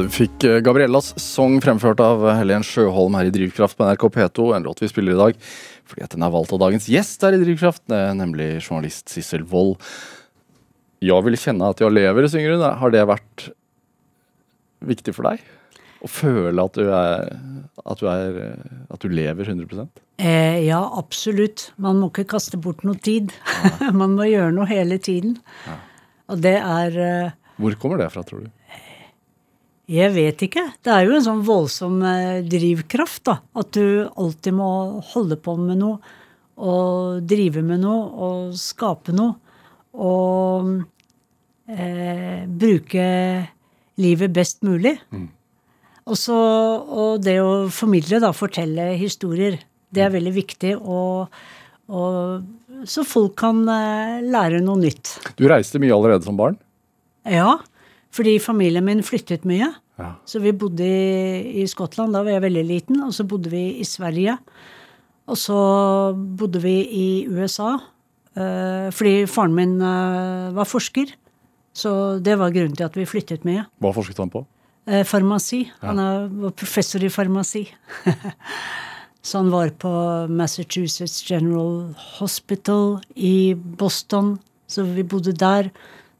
[0.00, 4.04] Du fikk eh, Gabriellas sang fremført av eh, Helen Sjøholm her i Drivkraft på NRK
[4.14, 4.44] P2.
[4.56, 5.40] En låt vi spiller i dag
[5.90, 9.42] fordi at den er valgt av dagens gjest her i Drivkraft, eh, nemlig journalist Sissel
[9.50, 9.74] Wold.
[11.04, 12.64] Jeg vil kjenne at jeg lever, synger hun.
[12.80, 13.44] Har det vært
[14.88, 15.42] viktig for deg?
[16.00, 17.26] Å føle at du er
[17.84, 18.38] At du, er,
[18.88, 19.84] at du lever 100
[20.20, 21.66] Eh, ja, absolutt.
[21.76, 23.34] Man må ikke kaste bort noe tid.
[24.00, 25.36] Man må gjøre noe hele tiden.
[26.32, 26.96] Og det er
[27.60, 28.50] Hvor kommer det fra, tror du?
[29.90, 30.62] Jeg vet ikke.
[30.86, 33.38] Det er jo en sånn voldsom eh, drivkraft, da.
[33.58, 34.70] At du alltid må
[35.12, 35.98] holde på med noe.
[36.60, 39.34] og drive med noe og skape noe.
[39.96, 40.74] Og
[41.72, 43.06] eh, bruke
[44.00, 44.94] livet best mulig.
[45.10, 45.26] Og,
[46.14, 49.58] Også, og det å formidle, da, fortelle historier,
[49.90, 50.76] det er veldig viktig.
[50.78, 51.32] Og,
[51.90, 55.16] og så folk kan eh, lære noe nytt.
[55.40, 56.60] Du reiste mye allerede som barn?
[57.26, 57.58] Ja,
[58.14, 59.70] fordi familien min flyttet mye.
[60.00, 60.14] Ja.
[60.26, 63.64] Så vi bodde i, i Skottland, da var jeg veldig liten, og så bodde vi
[63.80, 64.36] i Sverige.
[65.30, 65.58] Og så
[66.16, 67.76] bodde vi i USA,
[68.34, 71.12] eh, fordi faren min eh, var forsker.
[71.76, 73.62] Så det var grunnen til at vi flyttet mye.
[73.78, 74.42] Hva forsket han på?
[74.90, 75.62] Eh, farmasi.
[75.84, 77.62] Han er, var professor i farmasi.
[79.26, 79.92] så han var på
[80.32, 85.70] Massachusetts General Hospital i Boston, så vi bodde der.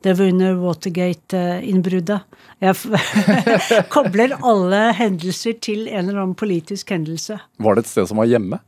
[0.01, 2.20] Det var under Watergate-innbruddet.
[2.64, 2.76] Jeg
[3.94, 7.36] kobler alle hendelser til en eller annen politisk hendelse.
[7.61, 8.62] Var det et sted som var hjemme?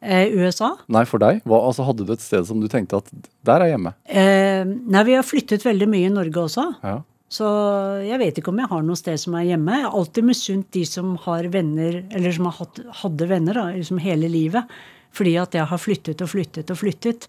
[0.00, 0.70] Eh, USA?
[0.94, 1.42] Nei, for deg?
[1.48, 3.12] Hva, altså, hadde du et sted som du tenkte at
[3.46, 3.92] der er hjemme?
[4.06, 6.66] Eh, nei, vi har flyttet veldig mye i Norge også.
[6.86, 6.96] Ja.
[7.28, 7.48] Så
[8.06, 9.74] jeg vet ikke om jeg har noe sted som er hjemme.
[9.76, 14.00] Jeg har alltid misunt de som har venner, eller som har hadde venner da, liksom
[14.00, 14.78] hele livet.
[15.12, 17.28] Fordi at jeg har flyttet og flyttet og flyttet.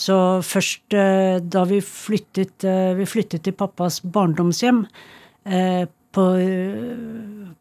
[0.00, 4.84] Så først eh, da vi flyttet, eh, vi flyttet til pappas barndomshjem
[5.44, 6.26] eh, på,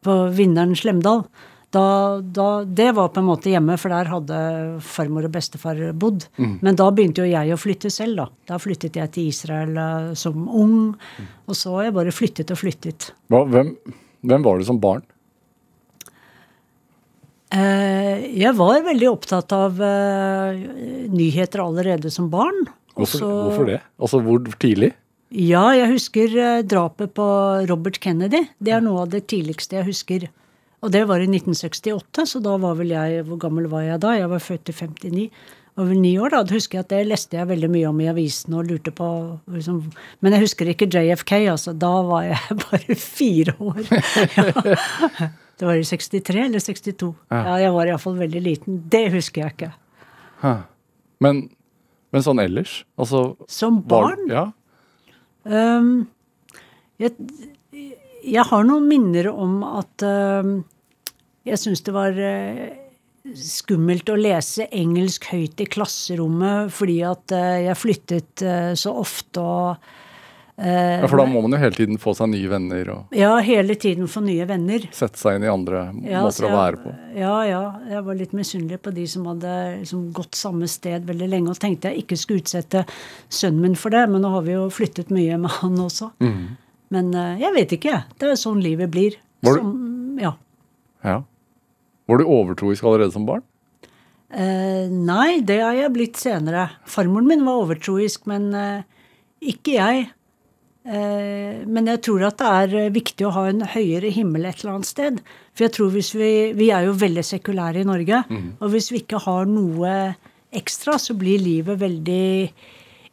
[0.06, 1.26] på Vinneren Slemdal,
[1.70, 1.84] da,
[2.24, 4.38] da, det var på en måte hjemme, for der hadde
[4.82, 6.26] farmor og bestefar bodd.
[6.66, 8.26] Men da begynte jo jeg å flytte selv, da.
[8.50, 9.78] Da flyttet jeg til Israel
[10.18, 10.96] som ung.
[11.46, 13.12] Og så har jeg bare flyttet og flyttet.
[13.30, 13.70] Hva, hvem,
[14.26, 15.06] hvem var du som barn?
[17.50, 20.60] Eh, jeg var veldig opptatt av eh,
[21.10, 22.68] nyheter allerede som barn.
[22.94, 23.80] Hvorfor, Også, hvorfor det?
[23.98, 24.92] Altså, hvor tidlig?
[25.34, 27.26] Ja, jeg husker eh, drapet på
[27.70, 28.44] Robert Kennedy.
[28.62, 30.28] Det er noe av det tidligste jeg husker.
[30.86, 34.14] Og det var i 1968, så da var vel jeg Hvor gammel var jeg da?
[34.16, 35.26] Jeg var født i 59.
[35.80, 36.44] Over ni år, da.
[36.44, 39.10] Det husker jeg at det leste jeg veldig mye om i avisen og lurte på
[39.52, 39.84] liksom,
[40.22, 41.74] Men jeg husker ikke JFK, altså.
[41.74, 43.86] Da var jeg bare fire år.
[44.38, 45.30] Ja.
[45.60, 47.10] Det var i 63 eller 62.
[47.34, 48.78] Ja, jeg var iallfall veldig liten.
[48.92, 49.72] Det husker jeg ikke.
[50.40, 50.54] Hæ.
[51.20, 51.42] Men,
[52.16, 52.78] men sånn ellers?
[52.96, 54.30] Altså, Som var- barn?
[54.32, 54.46] Ja.
[55.50, 56.08] Um,
[57.00, 57.16] jeg,
[58.28, 60.60] jeg har noen minner om at um,
[61.48, 62.66] jeg syns det var uh,
[63.40, 69.44] skummelt å lese engelsk høyt i klasserommet fordi at uh, jeg flyttet uh, så ofte
[69.44, 69.90] og
[70.60, 73.76] ja, For da må man jo hele tiden få seg nye venner og Ja, hele
[73.80, 74.86] tiden få nye venner.
[74.92, 76.94] sette seg inn i andre Ja, måter måter å være på.
[77.16, 77.62] Ja, ja.
[77.90, 81.50] Jeg var litt misunnelig på de som hadde liksom gått samme sted veldig lenge.
[81.54, 82.86] Og tenkte jeg ikke skulle utsette
[83.30, 86.12] sønnen min for det, men nå har vi jo flyttet mye med han også.
[86.92, 88.04] Men eh, jeg vet ikke, jeg.
[88.20, 89.16] Det er sånn livet blir.
[89.46, 90.34] Var du- Som, ja.
[91.06, 91.22] Ja.
[92.10, 93.44] Var du overtroisk allerede som barn?
[94.32, 96.68] Eh, nei, det har jeg blitt senere.
[96.86, 98.82] Farmoren min var overtroisk, men eh,
[99.42, 100.10] ikke jeg.
[100.88, 104.62] Eh, men jeg tror at det er eh, viktig å ha en høyere himmel et
[104.62, 105.22] eller annet sted.
[105.52, 108.24] For jeg tror hvis vi Vi er jo veldig sekulære i Norge.
[108.60, 110.16] Og hvis vi ikke har noe
[110.56, 112.54] ekstra, så blir livet veldig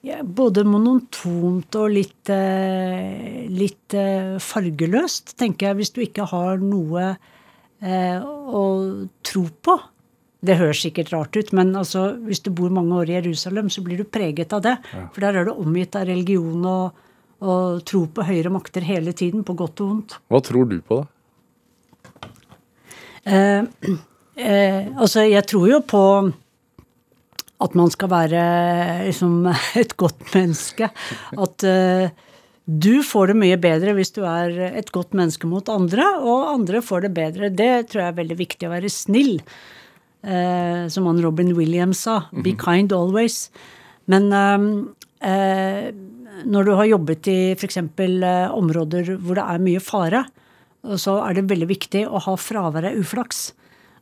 [0.07, 3.97] ja, både monotont og litt, eh, litt
[4.41, 7.17] fargeløst, tenker jeg, hvis du ikke har noe
[7.87, 8.63] å
[9.23, 9.75] tro på.
[10.41, 13.83] Det høres sikkert rart ut, men altså, hvis du bor mange år i Jerusalem, så
[13.85, 14.77] blir du preget av det.
[15.13, 16.97] For der er du omgitt av religion og,
[17.45, 20.17] og tro på høyere makter hele tiden, på godt og vondt.
[20.33, 21.11] Hva tror du på, da?
[23.27, 23.65] Eh,
[24.39, 26.03] eh, altså, jeg tror jo på
[27.65, 28.43] at man skal være
[29.09, 29.49] liksom
[29.83, 30.91] et godt menneske.
[31.37, 32.13] At eh,
[32.67, 36.83] du får det mye bedre hvis du er et godt menneske mot andre, og andre
[36.83, 37.51] får det bedre.
[37.55, 39.37] Det tror jeg er veldig viktig, å være snill.
[40.27, 42.25] Eh, som han Robin Williams sa.
[42.43, 43.51] Be kind always.
[44.11, 45.93] Men eh, eh,
[46.45, 47.79] når du har jobbet i f.eks.
[47.79, 50.25] Eh, områder hvor det er mye fare,
[51.01, 53.49] så er det veldig viktig å ha fravær av uflaks.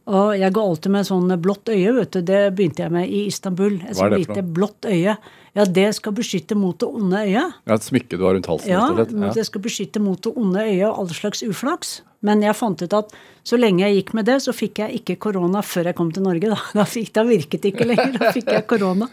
[0.04, 2.20] Og jeg går alltid med sånn blått øye, vet du.
[2.28, 3.78] Det begynte jeg med i Istanbul.
[3.88, 5.14] Et sånt lite blått øye.
[5.56, 7.54] Ja, det skal beskytte mot det onde øyet.
[7.64, 8.68] Ja, Et smykke du har rundt halsen?
[8.68, 9.14] Ja, rett og slett.
[9.22, 11.94] mot det skal beskytte mot det onde øyet og all slags uflaks.
[12.24, 13.14] Men jeg fant ut at
[13.44, 16.26] så lenge jeg gikk med det, så fikk jeg ikke korona før jeg kom til
[16.26, 16.52] Norge.
[16.52, 18.12] Da, da, fikk, da virket det ikke lenger.
[18.18, 19.08] Da fikk jeg korona.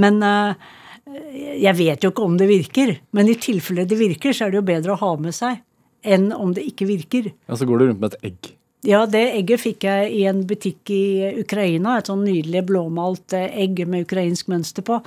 [0.00, 0.72] Men eh,
[1.04, 2.96] jeg vet jo ikke om det virker.
[3.16, 5.62] Men i tilfelle det virker, så er det jo bedre å ha med seg
[6.04, 7.30] enn om det ikke virker.
[7.48, 8.52] Ja, Så går du rundt med et egg.
[8.84, 11.96] Ja, det egget fikk jeg i en butikk i Ukraina.
[11.96, 14.98] Et sånn nydelig blåmalt eh, egg med ukrainsk mønster på.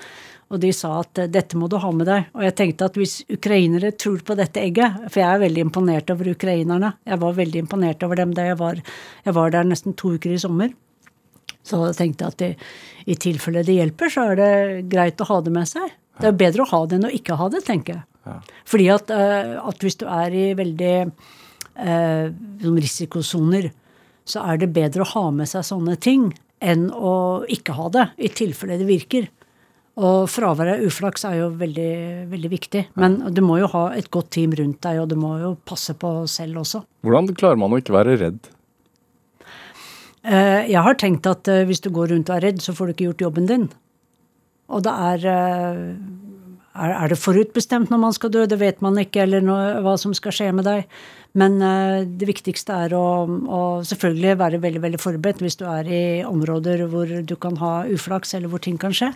[0.49, 2.31] Og de sa at eh, dette må du ha med deg.
[2.33, 6.09] Og jeg tenkte at hvis ukrainere tror på dette egget For jeg er veldig imponert
[6.09, 6.95] over ukrainerne.
[7.05, 8.81] Jeg var veldig imponert over dem da jeg var,
[9.27, 10.73] jeg var der nesten to uker i sommer.
[11.67, 12.51] Så jeg tenkte at i,
[13.11, 14.51] i tilfelle det hjelper, så er det
[14.91, 15.91] greit å ha det med seg.
[16.17, 18.05] Det er bedre å ha det enn å ikke ha det, tenker jeg.
[18.67, 22.25] Fordi at, eh, at, hvis du er i veldig eh,
[22.65, 23.69] risikosoner,
[24.27, 28.05] så er det bedre å ha med seg sånne ting enn å ikke ha det,
[28.17, 29.29] i tilfelle det virker.
[29.97, 31.93] Og fravær av uflaks er jo veldig,
[32.29, 32.83] veldig viktig.
[33.01, 35.95] Men du må jo ha et godt team rundt deg, og du må jo passe
[35.97, 36.83] på selv også.
[37.05, 38.51] Hvordan klarer man å ikke være redd?
[40.27, 42.89] Eh, jeg har tenkt at eh, hvis du går rundt og er redd, så får
[42.89, 43.67] du ikke gjort jobben din.
[44.67, 45.83] Og det er eh,
[46.77, 48.45] Er det forutbestemt når man skal dø?
[48.45, 50.83] Det vet man ikke, eller noe, hva som skal skje med deg.
[51.37, 51.57] Men
[52.17, 56.85] det viktigste er å, å, selvfølgelig være veldig veldig forberedt hvis du er i områder
[56.89, 59.11] hvor du kan ha uflaks, eller hvor ting kan skje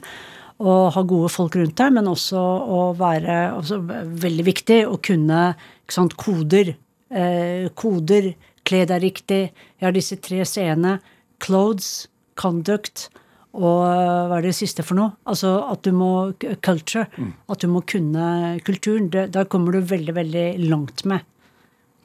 [0.62, 3.80] og ha gode folk rundt deg, men også å være også
[4.22, 5.52] Veldig viktig å kunne
[5.90, 6.76] sant, koder.
[7.12, 8.32] Eh, koder,
[8.72, 9.42] kle deg riktig.
[9.52, 11.02] Jeg har disse tre c-ene.
[11.44, 12.08] Clothes,
[12.40, 13.10] conduct
[13.52, 15.12] og eh, hva er det siste for noe?
[15.28, 16.32] Altså at du må
[16.64, 17.08] Culture.
[17.18, 17.34] Mm.
[17.52, 18.26] At du må kunne
[18.68, 19.12] kulturen.
[19.12, 21.28] der kommer du veldig, veldig langt med.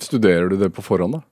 [0.02, 1.22] Studerer du det på forhånd, da?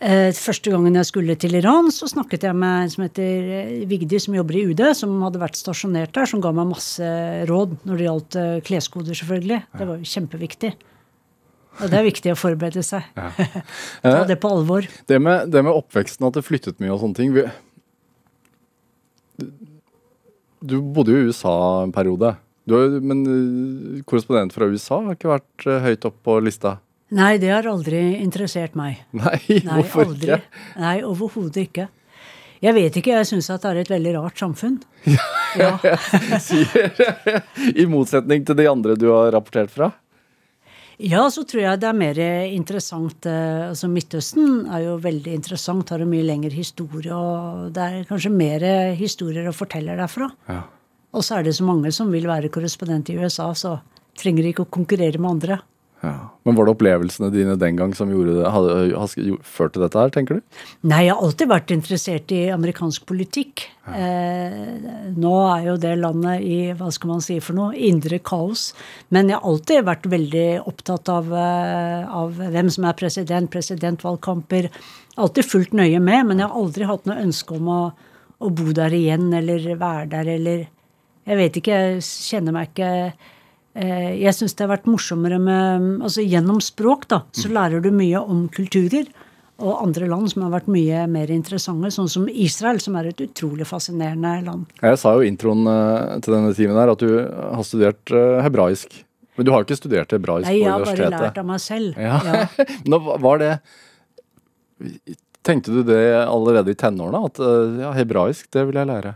[0.00, 3.72] Eh, første gangen jeg skulle til Iran, så snakket jeg med en som heter eh,
[3.90, 7.10] Vigdi, som jobber i UD, som hadde vært stasjonert der, som ga meg masse
[7.50, 8.38] råd når det gjaldt
[8.70, 9.60] kleskoder, selvfølgelig.
[9.74, 10.72] Det var jo kjempeviktig.
[11.78, 13.06] Og det er viktig å forberede seg.
[13.16, 13.30] Ja.
[14.04, 14.88] Ta det på alvor.
[15.08, 17.32] Det med, det med, oppveksten, at det flyttet mye og sånne ting
[20.60, 21.54] Du bodde jo i USA
[21.86, 22.34] en periode.
[22.68, 23.24] Du, men
[24.06, 26.76] korrespondent fra USA har ikke vært høyt opp på lista?
[27.10, 29.00] Nei, det har aldri interessert meg.
[29.16, 30.36] Nei, hvorfor aldri.
[30.36, 30.62] ikke?
[30.78, 31.88] Nei, overhodet ikke.
[32.60, 34.80] Jeg vet ikke, jeg syns at det er et veldig rart samfunn.
[35.58, 35.72] Ja.
[37.74, 39.88] I motsetning til de andre du har rapportert fra?
[41.00, 42.18] Ja, så tror jeg det er mer
[42.52, 47.86] interessant eh, Altså Midtøsten er jo veldig interessant, har en mye lengre historie, og det
[47.86, 48.66] er kanskje mer
[48.98, 50.28] historier å fortelle derfra.
[50.50, 50.60] Ja.
[51.16, 53.78] Og så er det så mange som vil være korrespondent i USA, så
[54.20, 55.60] trenger de ikke å konkurrere med andre.
[56.00, 56.30] Ja.
[56.48, 60.00] Men var det opplevelsene dine den gang som gjorde det, hadde, hadde, ført til dette
[60.00, 60.60] her, tenker du?
[60.88, 63.66] Nei, jeg har alltid vært interessert i amerikansk politikk.
[63.84, 63.98] Ja.
[64.00, 64.86] Eh,
[65.20, 68.70] nå er jo det landet i hva skal man si for noe, indre kaos.
[69.12, 74.70] Men jeg har alltid vært veldig opptatt av, eh, av hvem som er president, presidentvalgkamper.
[75.20, 77.82] Alltid fulgt nøye med, men jeg har aldri hatt noe ønske om å,
[78.40, 80.68] å bo der igjen eller være der eller
[81.28, 82.88] Jeg vet ikke, jeg kjenner meg ikke
[83.70, 87.52] jeg syns det har vært morsommere med Altså gjennom språk, da, så mm.
[87.54, 89.06] lærer du mye om kulturer.
[89.60, 93.22] Og andre land som har vært mye mer interessante, sånn som Israel, som er et
[93.26, 94.66] utrolig fascinerende land.
[94.80, 98.40] Jeg sa jo i introen eh, til denne timen her at du har studert eh,
[98.46, 99.02] hebraisk.
[99.36, 100.96] Men du har jo ikke studert hebraisk Nei, på universitetet?
[100.96, 102.00] Nei, jeg har bare lært av meg selv.
[102.00, 102.20] Ja.
[102.24, 102.68] ja.
[102.90, 103.52] Nå var det
[105.44, 107.20] Tenkte du det allerede i tenårene?
[107.28, 107.38] At
[107.80, 109.14] ja, hebraisk, det vil jeg lære?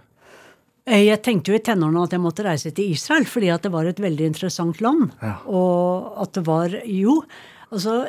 [0.85, 3.72] Eh, jeg tenkte jo i tenårene at jeg måtte reise til Israel, fordi at det
[3.72, 5.09] var et veldig interessant land.
[5.22, 5.39] Ja.
[5.49, 7.22] Og at det var Jo,
[7.72, 8.05] altså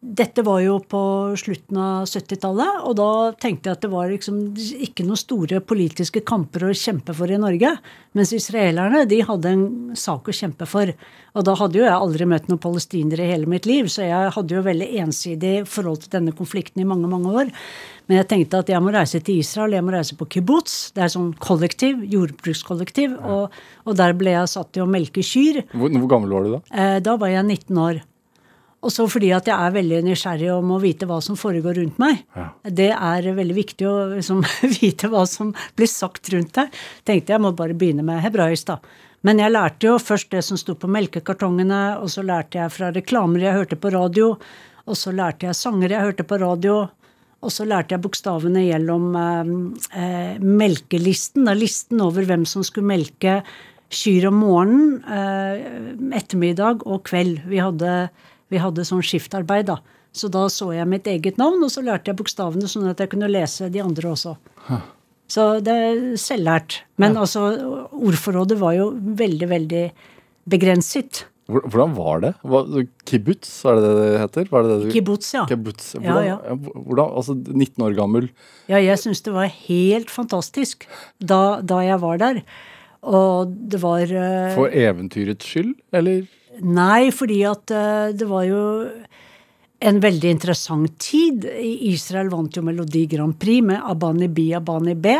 [0.00, 1.00] dette var jo på
[1.38, 3.08] slutten av 70-tallet, og da
[3.42, 4.38] tenkte jeg at det var liksom
[4.86, 7.72] ikke noen store politiske kamper å kjempe for i Norge.
[8.14, 9.64] Mens israelerne de hadde en
[9.98, 10.92] sak å kjempe for.
[11.34, 14.30] Og da hadde jo jeg aldri møtt noen palestinere i hele mitt liv, så jeg
[14.36, 17.52] hadde jo veldig ensidig forhold til denne konflikten i mange, mange år.
[18.06, 20.94] Men jeg tenkte at jeg må reise til Israel, jeg må reise på kibbutz.
[20.94, 23.18] Det er sånn kollektiv, jordbrukskollektiv.
[23.26, 25.64] Og, og der ble jeg satt til å melke kyr.
[25.72, 26.64] Hvor, hvor gammel var du da?
[26.70, 28.04] Eh, da var jeg 19 år.
[28.84, 32.00] Og så fordi at jeg er veldig nysgjerrig om å vite hva som foregår rundt
[32.02, 32.20] meg.
[32.36, 32.50] Ja.
[32.80, 34.42] Det er veldig viktig å liksom,
[34.80, 36.76] vite hva som blir sagt rundt deg.
[37.08, 38.78] Tenkte jeg må bare begynne med hebraisk, da.
[39.24, 42.90] Men jeg lærte jo først det som sto på melkekartongene, og så lærte jeg fra
[42.92, 44.34] reklamer jeg hørte på radio,
[44.84, 46.82] og så lærte jeg sanger jeg hørte på radio.
[47.44, 49.54] Og så lærte jeg bokstavene gjennom eh,
[50.00, 53.40] eh, melkelisten, da, listen over hvem som skulle melke
[53.94, 55.66] kyr om morgenen, eh,
[56.20, 57.42] ettermiddag og kveld.
[57.48, 57.94] Vi hadde
[58.52, 59.78] vi hadde sånn skiftarbeid, da.
[60.14, 63.10] Så da så jeg mitt eget navn, og så lærte jeg bokstavene sånn at jeg
[63.14, 64.36] kunne lese de andre også.
[65.34, 66.82] Så det er selvlært.
[67.00, 67.24] Men ja.
[67.24, 67.46] altså,
[67.90, 69.84] ordforrådet var jo veldig, veldig
[70.50, 71.24] begrenset.
[71.44, 72.30] Hvordan var det?
[73.04, 74.46] Kibbutz, er det det det heter?
[74.48, 74.86] Det det du...
[74.94, 75.42] Kibbutz, ja.
[75.48, 75.90] Kibbutz.
[75.98, 76.54] Hvordan, ja, ja.
[76.56, 78.30] hvordan, altså 19 år gammel?
[78.70, 80.86] Ja, jeg syns det var helt fantastisk
[81.20, 82.40] da, da, jeg var der.
[83.04, 84.54] Og det var uh...
[84.56, 86.24] For eventyrets skyld, eller?
[86.62, 88.62] Nei, fordi at uh, det var jo
[89.84, 91.44] en veldig interessant tid.
[91.84, 95.12] Israel vant jo Melodi Grand Prix med Abani Bi Abani B.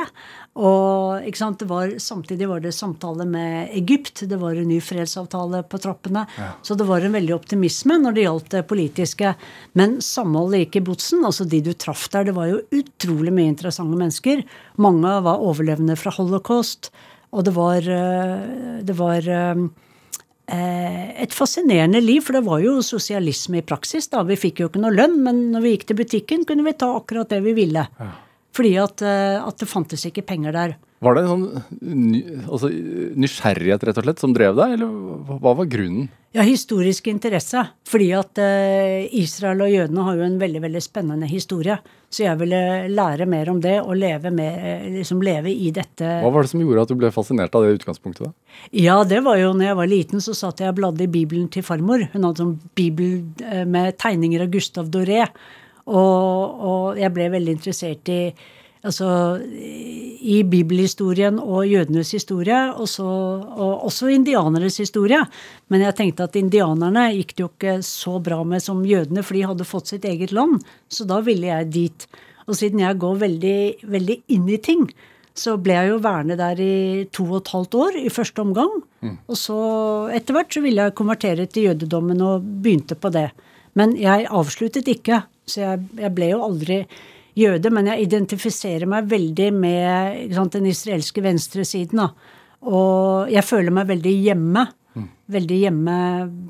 [0.54, 4.22] Og ikke sant, det var, samtidig var det samtale med Egypt.
[4.30, 6.24] Det var en ny fredsavtale på trappene.
[6.38, 6.52] Ja.
[6.62, 9.34] Så det var en veldig optimisme når det gjaldt det politiske.
[9.74, 11.24] Men samholdet gikk i botsen.
[11.26, 14.44] altså de du traff der, det var jo utrolig mye interessante mennesker.
[14.78, 16.92] Mange var overlevende fra holocaust.
[17.34, 19.66] Og det var, eh, det var eh,
[20.44, 24.10] et fascinerende liv, for det var jo sosialisme i praksis.
[24.12, 24.20] da.
[24.28, 26.90] Vi fikk jo ikke noe lønn, men når vi gikk til butikken, kunne vi ta
[26.98, 27.86] akkurat det vi ville.
[27.88, 28.10] Ja.
[28.54, 30.76] Fordi at, eh, at, det fantes ikke penger der.
[31.04, 32.70] Var det en sånn altså,
[33.20, 36.08] nysgjerrighet rett og slett som drev deg, eller hva var grunnen?
[36.34, 37.60] Ja, historisk interesse.
[37.86, 41.76] Fordi at uh, Israel og jødene har jo en veldig veldig spennende historie.
[42.10, 46.08] Så jeg ville lære mer om det og leve, med, liksom leve i dette.
[46.24, 48.26] Hva var det som gjorde at du ble fascinert av det utgangspunktet?
[48.26, 48.58] da?
[48.70, 51.46] Ja, det var jo når jeg var liten, så satt jeg og bladde i Bibelen
[51.52, 52.06] til farmor.
[52.14, 55.26] Hun hadde sånn bibel eh, med tegninger av Gustav Doré.
[55.84, 58.20] Og, og jeg ble veldig interessert i
[58.84, 59.08] altså,
[60.24, 65.20] i bibelhistorien og jødenes historie, og, så, og også indianeres historie.
[65.72, 69.36] Men jeg tenkte at indianerne gikk det jo ikke så bra med som jødene, for
[69.36, 70.62] de hadde fått sitt eget land.
[70.88, 72.06] Så da ville jeg dit.
[72.48, 73.58] Og siden jeg går veldig,
[73.96, 74.86] veldig inn i ting,
[75.34, 76.74] så ble jeg jo værende der i
[77.12, 78.76] to og et halvt år i første omgang.
[79.02, 79.16] Mm.
[79.26, 79.56] Og så
[80.14, 83.28] etter hvert så ville jeg konvertere til jødedommen og begynte på det.
[83.74, 86.84] Men jeg avsluttet ikke, så jeg, jeg ble jo aldri
[87.38, 92.02] jøde, men jeg identifiserer meg veldig med sant, den israelske venstresiden.
[92.04, 92.08] Da.
[92.70, 94.66] Og jeg føler meg veldig hjemme.
[94.94, 95.08] Mm.
[95.34, 95.96] Veldig hjemme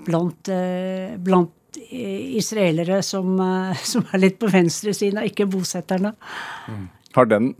[0.06, 6.14] blant, eh, blant israelere som, eh, som, er litt på venstresiden, ikke bosetterne.
[6.68, 6.88] Mm.
[7.16, 7.52] Har, den,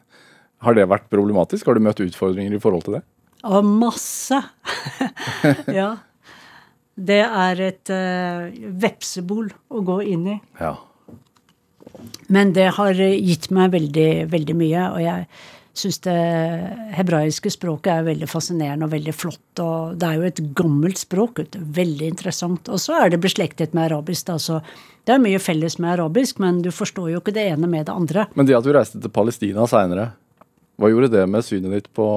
[0.64, 1.68] har det vært problematisk?
[1.68, 3.04] Har du møtt utfordringer i forhold til det?
[3.44, 4.38] Og masse.
[5.80, 5.90] ja.
[6.94, 8.46] Det er et uh,
[8.80, 10.36] vepsebol å gå inn i.
[10.60, 10.76] Ja.
[12.32, 14.86] Men det har gitt meg veldig, veldig mye.
[14.94, 15.26] Og jeg
[15.74, 16.16] syns det
[16.94, 19.62] hebraiske språket er veldig fascinerende og veldig flott.
[19.62, 21.42] Og det er jo et gammelt språk.
[21.54, 22.70] Veldig interessant.
[22.70, 24.28] Og så er det beslektet med arabisk.
[24.30, 24.60] da, så
[25.04, 27.94] det er mye felles med arabisk, men du forstår jo ikke det ene med det
[27.94, 28.28] andre.
[28.34, 30.12] Men det at du reiste til Palestina seinere,
[30.80, 32.08] hva gjorde det med synet ditt på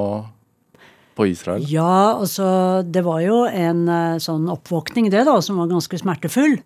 [1.18, 1.66] på Israel?
[1.66, 6.60] Ja, altså det var jo en eh, sånn oppvåkning, det, da, som var ganske smertefull.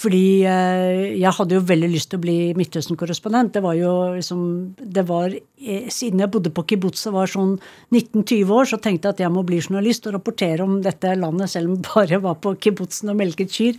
[0.00, 3.52] Fordi eh, jeg hadde jo veldig lyst til å bli Midtøsten-korrespondent.
[3.56, 4.40] Det var jo liksom
[4.80, 7.58] det var, eh, Siden jeg bodde på kibbutz og var sånn
[7.92, 11.52] 19-20 år, så tenkte jeg at jeg må bli journalist og rapportere om dette landet,
[11.52, 13.76] selv om jeg bare var på kibbutzen og melket kyr.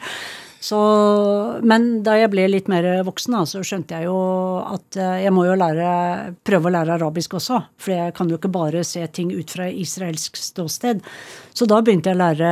[0.61, 0.77] Så,
[1.65, 4.17] men da jeg ble litt mer voksen, da, så skjønte jeg jo
[4.61, 5.87] at eh, jeg må jo lære,
[6.45, 7.57] prøve å lære arabisk også.
[7.81, 11.01] For jeg kan jo ikke bare se ting ut fra israelsk ståsted.
[11.57, 12.51] Så da begynte jeg å lære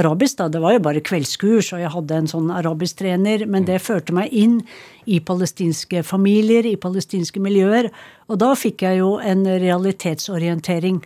[0.00, 0.40] arabisk.
[0.40, 3.46] da, Det var jo bare kveldskurs, og jeg hadde en sånn arabisk-trener.
[3.46, 4.58] Men det førte meg inn
[5.06, 7.92] i palestinske familier, i palestinske miljøer.
[8.26, 11.04] Og da fikk jeg jo en realitetsorientering.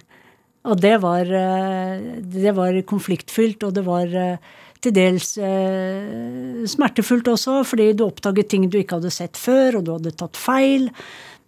[0.68, 7.30] Og det var, eh, det var konfliktfylt, og det var eh, til dels eh, smertefullt
[7.32, 10.88] også, fordi du oppdaget ting du ikke hadde sett før, og du hadde tatt feil.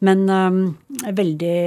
[0.07, 1.59] Men eh, veldig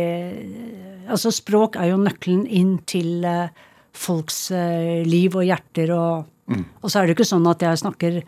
[1.04, 3.52] Altså, språk er jo nøkkelen inn til eh,
[3.92, 6.64] folks eh, liv og hjerter, og, mm.
[6.80, 8.22] og, så er det ikke sånn at jeg snakker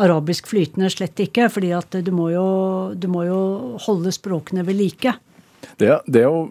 [0.00, 2.46] arabisk flytende, slett ikke, fordi at du må jo,
[2.94, 3.40] du må jo
[3.82, 5.16] holde språkene ved like.
[5.82, 6.46] Det, det er jo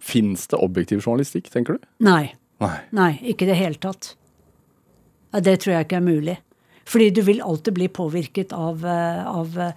[0.00, 1.82] Fins det objektiv journalistikk, tenker du?
[2.02, 2.32] Nei.
[2.60, 2.76] Nei.
[2.96, 4.14] Nei, ikke i det hele tatt.
[5.30, 6.36] Ja, det tror jeg ikke er mulig.
[6.90, 9.72] Fordi du vil alltid bli påvirket av, eh, av eh,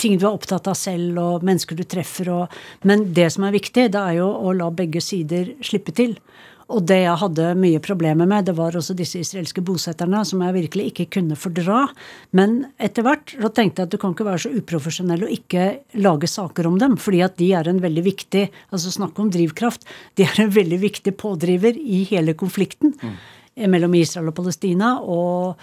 [0.00, 2.30] ting du er opptatt av selv, og mennesker du treffer.
[2.34, 6.18] Og, men det som er viktig, det er jo å la begge sider slippe til.
[6.70, 10.54] Og det jeg hadde mye problemer med, det var også disse israelske bosetterne, som jeg
[10.54, 11.82] virkelig ikke kunne fordra.
[12.36, 15.66] Men etter hvert så tenkte jeg at du kan ikke være så uprofesjonell og ikke
[16.04, 16.96] lage saker om dem.
[17.00, 19.86] Fordi at de er en veldig viktig altså snakk om drivkraft,
[20.18, 23.20] de er en veldig viktig pådriver i hele konflikten mm.
[23.70, 24.96] mellom Israel og Palestina.
[25.02, 25.60] og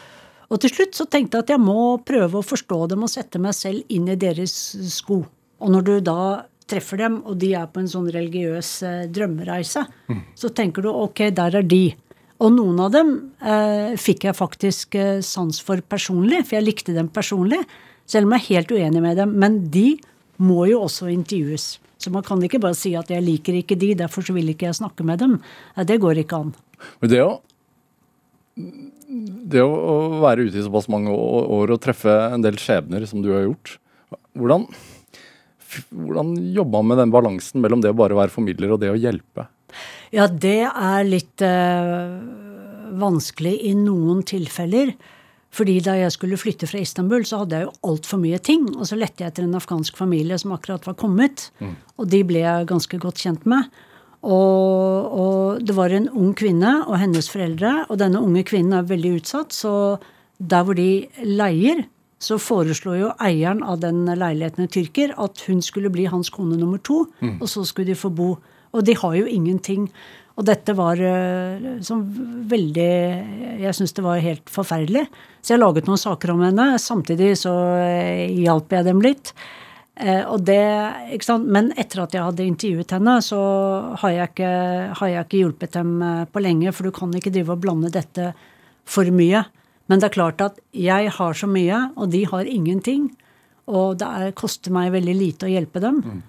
[0.48, 3.40] og til slutt så tenkte jeg at jeg må prøve å forstå dem og sette
[3.42, 4.54] meg selv inn i deres
[4.94, 5.18] sko.
[5.60, 6.20] Og når du da
[6.68, 10.22] treffer dem, og de er på en sånn religiøs eh, drømmereise, mm.
[10.38, 11.86] så tenker du ok, der er de.
[12.44, 16.96] Og noen av dem eh, fikk jeg faktisk eh, sans for personlig, for jeg likte
[16.96, 17.64] dem personlig.
[18.08, 19.34] Selv om jeg er helt uenig med dem.
[19.42, 19.88] Men de
[20.38, 21.78] må jo også intervjues.
[21.98, 24.70] Så man kan ikke bare si at 'jeg liker ikke de, derfor så vil ikke
[24.70, 25.42] jeg snakke med dem'.
[25.84, 26.54] Det går ikke an.
[27.02, 27.42] Men det å,
[29.50, 33.34] det å være ute i såpass mange år og treffe en del skjebner som du
[33.34, 33.80] har gjort,
[34.38, 34.68] hvordan
[35.92, 39.00] hvordan jobba man med den balansen mellom det å bare være formidler og det å
[39.00, 39.48] hjelpe?
[40.16, 42.18] Ja, det er litt øh,
[43.00, 44.94] vanskelig i noen tilfeller.
[45.58, 48.68] Fordi da jeg skulle flytte fra Istanbul, så hadde jeg jo altfor mye ting.
[48.76, 51.50] Og så lette jeg etter en afghansk familie som akkurat var kommet.
[51.98, 53.72] Og de ble jeg ganske godt kjent med.
[54.28, 58.90] Og, og, det var en ung kvinne og hennes foreldre, og denne unge kvinnen er
[58.90, 59.56] veldig utsatt.
[59.56, 59.72] Så
[60.38, 61.86] der hvor de leier,
[62.20, 66.58] så foreslo jo eieren av den leiligheten i tyrker at hun skulle bli hans kone
[66.58, 67.04] nummer to,
[67.42, 68.32] og så skulle de få bo.
[68.74, 69.86] Og de har jo ingenting.
[70.38, 71.00] Og dette var
[71.82, 72.04] sånn
[72.50, 72.90] veldig
[73.64, 75.08] Jeg syns det var helt forferdelig.
[75.42, 76.68] Så jeg laget noen saker om henne.
[76.82, 79.32] Samtidig så uh, hjalp jeg dem litt.
[79.98, 80.62] Uh, og det,
[81.16, 81.50] ikke sant?
[81.50, 83.42] Men etter at jeg hadde intervjuet henne, så
[84.04, 84.52] har jeg ikke,
[85.00, 85.96] har jeg ikke hjulpet dem
[86.30, 86.74] på lenge.
[86.76, 88.30] For du kan ikke drive og blande dette
[88.86, 89.42] for mye.
[89.88, 93.10] Men det er klart at jeg har så mye, og de har ingenting.
[93.68, 96.02] Og det er, koster meg veldig lite å hjelpe dem.
[96.04, 96.26] Mm.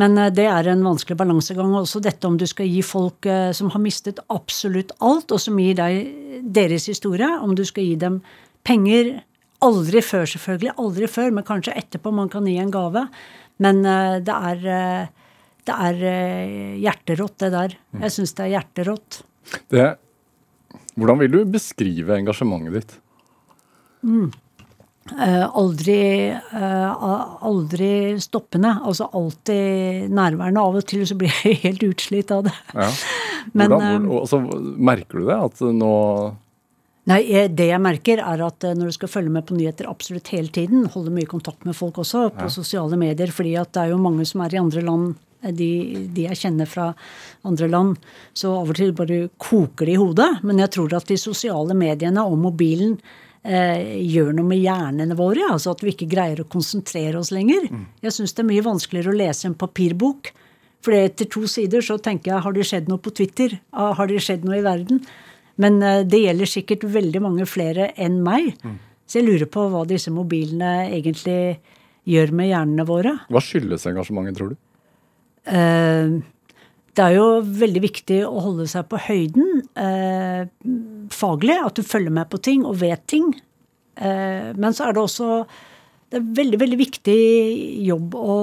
[0.00, 1.74] Men eh, det er en vanskelig balansegang.
[1.78, 5.60] Også dette om du skal gi folk eh, som har mistet absolutt alt, og som
[5.60, 8.22] gir deg deres historie, om du skal gi dem
[8.66, 9.18] penger
[9.62, 10.72] Aldri før, selvfølgelig.
[10.82, 13.04] Aldri før, men kanskje etterpå man kan gi en gave.
[13.62, 14.64] Men eh, det er,
[15.68, 16.00] det er
[16.82, 17.76] hjerterått, det der.
[17.94, 18.00] Mm.
[18.02, 19.20] Jeg syns det er hjerterått.
[19.70, 19.84] Det,
[20.98, 22.96] hvordan vil du beskrive engasjementet ditt?
[24.02, 24.30] Mm.
[25.10, 27.02] Eh, aldri, eh,
[27.42, 28.76] aldri stoppende.
[28.84, 30.62] Altså alltid nærværende.
[30.62, 32.54] Av og til så blir jeg helt utslitt av det.
[32.74, 32.88] Ja.
[33.58, 34.38] Men, Hvordan, hvor, altså,
[34.78, 35.40] merker du det?
[35.48, 35.92] At nå
[37.10, 40.52] Nei, Det jeg merker, er at når du skal følge med på nyheter absolutt hele
[40.54, 42.52] tiden, holde mye kontakt med folk også på ja.
[42.54, 45.16] sosiale medier, fordi at det er jo mange som er i andre land,
[45.50, 45.70] de,
[46.14, 46.92] de, jeg kjenner fra
[47.48, 47.96] andre land,
[48.36, 50.30] så av og til bare koker det i hodet.
[50.46, 52.94] Men jeg tror at de sosiale mediene og mobilen
[53.42, 55.48] eh, gjør noe med hjernene våre.
[55.50, 57.66] altså At vi ikke greier å konsentrere oss lenger.
[57.70, 57.84] Mm.
[58.06, 60.32] Jeg syns det er mye vanskeligere å lese en papirbok.
[60.82, 63.58] For etter to sider så tenker jeg har det skjedd noe på Twitter?
[63.70, 65.02] Ah, har det skjedd noe i verden?
[65.62, 68.54] Men eh, det gjelder sikkert veldig mange flere enn meg.
[68.62, 68.80] Mm.
[69.06, 71.58] Så jeg lurer på hva disse mobilene egentlig
[72.08, 73.14] gjør med hjernene våre.
[73.30, 74.60] Hva skyldes engasjementet, tror du?
[75.46, 76.20] Eh,
[76.92, 80.44] det er jo veldig viktig å holde seg på høyden eh,
[81.12, 81.58] faglig.
[81.58, 83.32] At du følger med på ting og vet ting.
[83.96, 85.30] Eh, men så er det også
[86.12, 87.20] det er veldig veldig viktig
[87.86, 88.34] jobb å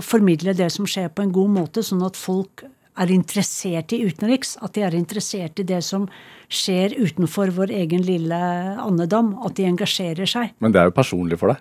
[0.00, 2.62] formidle det som skjer, på en god måte, sånn at folk
[2.96, 4.54] er interessert i utenriks.
[4.64, 6.06] At de er interessert i det som
[6.48, 8.40] skjer utenfor vår egen lille
[8.80, 9.34] andedam.
[9.44, 10.54] At de engasjerer seg.
[10.64, 11.60] Men det er jo personlig for deg?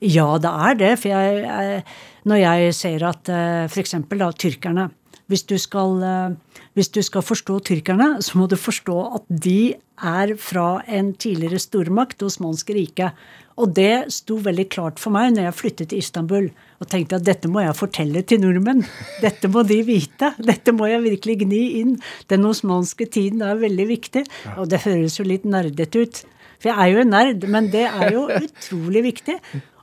[0.00, 0.92] Ja, det er det.
[1.02, 1.84] For jeg, jeg,
[2.28, 3.96] når jeg ser at eh, f.eks.
[4.38, 4.90] tyrkerne
[5.32, 9.74] hvis du, skal, eh, hvis du skal forstå tyrkerne, så må du forstå at de
[10.02, 13.12] er fra en tidligere stormakt, Det osmanske riket.
[13.56, 16.46] Og det sto veldig klart for meg når jeg flyttet til Istanbul
[16.80, 18.84] og tenkte at dette må jeg fortelle til nordmenn.
[19.24, 20.32] Dette må de vite.
[20.40, 21.96] Dette må jeg virkelig gni inn.
[22.32, 24.24] Den osmanske tiden er veldig viktig.
[24.56, 26.22] Og det høres jo litt nerdete ut.
[26.62, 29.36] For jeg er jo en nerd, men det er jo utrolig viktig.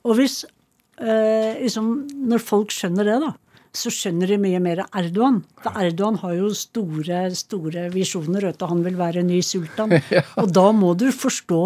[0.07, 1.93] Og hvis eh, liksom,
[2.31, 3.33] Når folk skjønner det, da,
[3.75, 5.43] så skjønner de mye mer Erdogan.
[5.61, 8.47] For Erdogan har jo store store visjoner.
[8.49, 9.99] Vet Han vil være ny sultan.
[10.41, 11.63] Og da må du forstå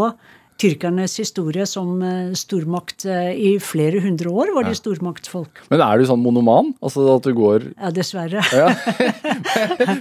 [0.62, 3.06] tyrkernes historie som eh, stormakt.
[3.10, 5.64] Eh, I flere hundre år var de stormaktsfolk.
[5.72, 6.74] Men er du sånn monoman?
[6.84, 8.44] Altså at du går Ja, dessverre.
[8.62, 8.70] ja.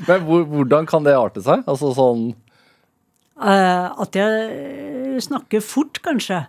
[0.09, 1.65] Men hvordan kan det arte seg?
[1.71, 2.33] Altså sånn
[3.39, 6.45] uh, At jeg snakker fort, kanskje.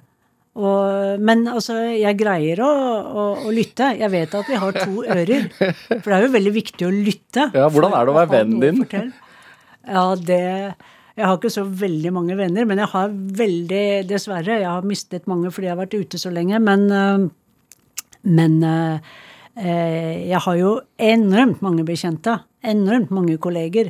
[0.53, 3.89] Og, men altså, jeg greier å, å, å, lytte.
[3.97, 5.47] Jeg vet at vi har to ører.
[5.57, 7.47] For det er jo veldig viktig å lytte.
[7.57, 9.13] Ja, Hvordan er det å være vennen din?
[9.83, 10.43] Ja, det
[11.17, 14.61] Jeg har ikke så veldig mange venner, men jeg har veldig Dessverre.
[14.61, 16.61] Jeg har mistet mange fordi jeg har vært ute så lenge.
[16.61, 17.25] Men, eh,
[18.29, 19.17] men eh,
[20.29, 22.39] jeg har jo enormt mange bekjente.
[22.61, 23.89] Enormt mange kolleger.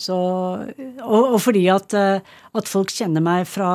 [0.00, 2.22] Så, og, og, fordi at, eh,
[2.56, 3.70] at, folk kjenner meg fra,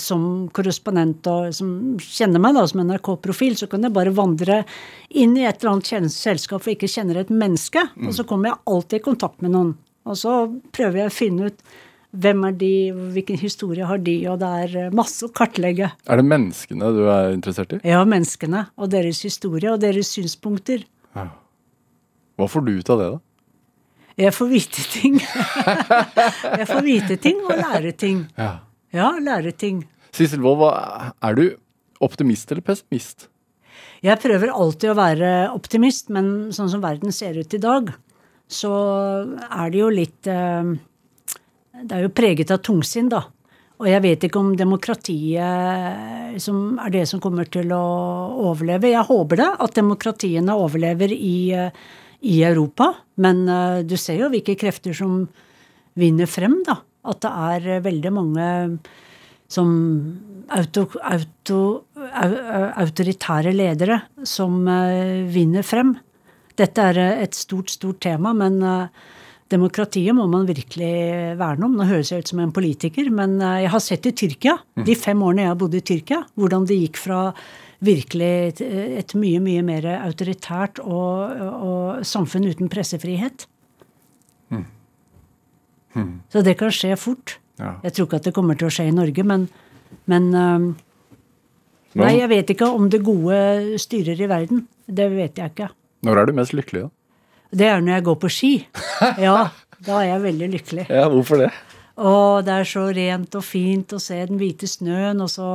[0.00, 1.70] som korrespondent og som
[2.00, 4.62] kjenner meg da som NRK-profil, så kan jeg bare vandre
[5.12, 7.84] inn i et eller annet selskap hvor jeg ikke kjenner et menneske.
[7.96, 8.08] Mm.
[8.08, 9.74] Og så kommer jeg alltid i kontakt med noen.
[10.06, 10.38] Og så
[10.72, 11.60] prøver jeg å finne ut
[12.16, 12.72] hvem er de,
[13.12, 15.90] hvilken historie har de, og det er eh, masse å kartlegge.
[16.08, 17.82] Er det menneskene du er interessert i?
[17.84, 18.66] Ja, menneskene.
[18.80, 20.86] Og deres historie og deres synspunkter.
[21.18, 21.28] Ja.
[22.40, 23.25] Hva får du ut av det, da?
[24.16, 25.18] Jeg får vite ting.
[26.60, 28.22] jeg får vite ting og lære ting.
[28.40, 28.50] Ja,
[28.96, 29.82] ja lære ting.
[30.16, 30.64] Sissel Wold,
[31.20, 31.44] er du
[32.00, 33.28] optimist eller pessimist?
[34.04, 37.92] Jeg prøver alltid å være optimist, men sånn som verden ser ut i dag,
[38.48, 38.72] så
[39.50, 40.68] er det jo litt eh,
[41.82, 43.24] Det er jo preget av tungsinn, da.
[43.76, 47.84] Og jeg vet ikke om demokratiet som er det som kommer til å
[48.48, 48.88] overleve.
[48.94, 51.68] Jeg håper det, at demokratiene overlever i uh,
[52.22, 52.92] i Europa.
[53.22, 55.24] Men uh, du ser jo hvilke krefter som
[55.96, 56.78] vinner frem, da.
[57.06, 58.46] At det er uh, veldig mange
[59.50, 59.68] som
[60.50, 61.58] auto, auto,
[62.02, 65.94] autoritære ledere som uh, vinner frem.
[66.56, 68.58] Dette er et stort, stort tema, men
[69.52, 71.76] Demokratiet må man virkelig verne om.
[71.78, 74.56] Nå høres jeg ut som en politiker, men eh, jeg har sett i Tyrkia,
[74.86, 77.20] de fem årene jeg har bodd i Tyrkia, hvordan det gikk fra
[77.84, 83.46] virkelig et, mye, mye mer autoritært og, og samfunn uten pressefrihet.
[84.52, 84.64] Mm.
[85.96, 86.14] Mm.
[86.32, 87.38] Så det kan skje fort.
[87.60, 87.76] Ja.
[87.84, 89.46] Jeg tror ikke at det kommer til å skje i Norge, men,
[90.10, 90.66] men um,
[91.96, 94.66] Nei, jeg vet ikke om det gode styrer i verden.
[94.84, 95.70] Det vet jeg ikke.
[96.04, 96.90] Når er du mest lykkelig, da?
[97.56, 98.52] Det er når jeg går på ski.
[99.26, 99.38] Ja,
[99.86, 100.84] da er jeg veldig lykkelig.
[100.92, 101.50] Ja, Hvorfor det?
[101.96, 105.48] Og det er så rent og fint å se den hvite snøen, og så,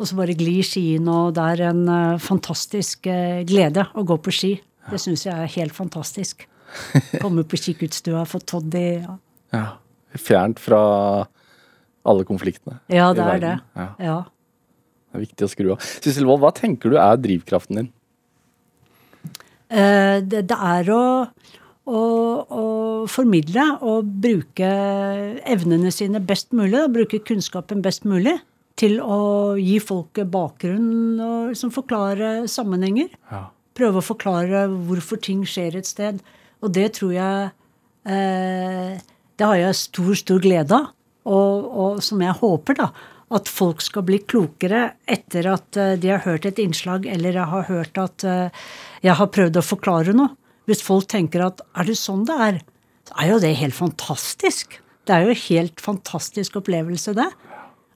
[0.00, 4.16] og så bare glir skiene, og det er en uh, fantastisk uh, glede å gå
[4.24, 4.54] på ski.
[4.88, 6.46] Det syns jeg er helt fantastisk.
[7.22, 8.86] Komme på kikkuttstua, få toddy.
[9.04, 9.18] Ja.
[9.52, 9.66] ja.
[10.16, 10.80] Fjernt fra
[12.08, 13.54] alle konfliktene ja, det er det.
[13.76, 13.88] Ja.
[14.00, 14.18] ja.
[15.10, 15.88] Det er viktig å skru av.
[16.00, 17.90] Sissel Wold, hva tenker du er drivkraften din?
[19.70, 21.02] Eh, det, det er å,
[21.90, 22.64] å, å,
[23.10, 24.70] formidle og bruke
[25.50, 26.78] evnene sine best mulig.
[26.80, 28.38] Og Bruke kunnskapen best mulig
[28.80, 33.12] til å gi folk bakgrunn og liksom forklare sammenhenger.
[33.30, 33.46] Ja.
[33.76, 36.20] Prøve å forklare hvorfor ting skjer et sted.
[36.60, 37.50] Og det tror jeg
[38.08, 38.98] eh,
[39.36, 40.90] Det har jeg stor, stor glede av.
[41.30, 42.86] Og, og, som jeg håper, da,
[43.36, 47.52] at folk skal bli klokere etter at eh, de har hørt et innslag, eller jeg
[47.52, 48.62] har hørt at eh,
[49.04, 50.32] jeg har prøvd å forklare noe.
[50.68, 52.60] Hvis folk tenker at er det sånn det er,
[53.08, 54.78] så er jo det helt fantastisk.
[55.06, 57.28] Det er jo en helt fantastisk opplevelse, det.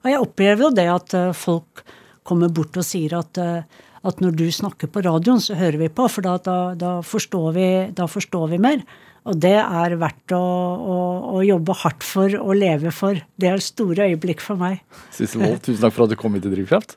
[0.05, 1.81] Og jeg opplever jo det at eh, folk
[2.25, 6.07] kommer bort og sier at, at når du snakker på radioen, så hører vi på,
[6.09, 8.81] for da, da, da, forstår, vi, da forstår vi mer.
[9.25, 10.97] Og det er verdt å, å,
[11.33, 13.17] å, jobbe hardt for og leve for.
[13.41, 14.83] Det er store øyeblikk for meg.
[15.13, 16.93] Sissel Wold, tusen takk for at du kom hit til Drivkraft.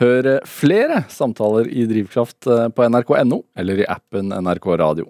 [0.00, 5.04] Hør flere samtaler i Drivkraft eh, på nrk.no eller i appen NRK Radio.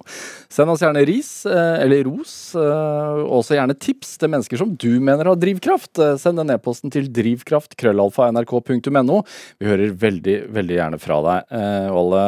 [0.51, 4.73] Send oss gjerne ris eh, eller ros, eh, og også gjerne tips til mennesker som
[4.75, 5.95] du mener har drivkraft.
[6.19, 9.19] Send den e-posten til drivkraftkrøllalfa.nrk.no.
[9.63, 11.39] Vi hører veldig, veldig gjerne fra deg.
[12.01, 12.25] Alle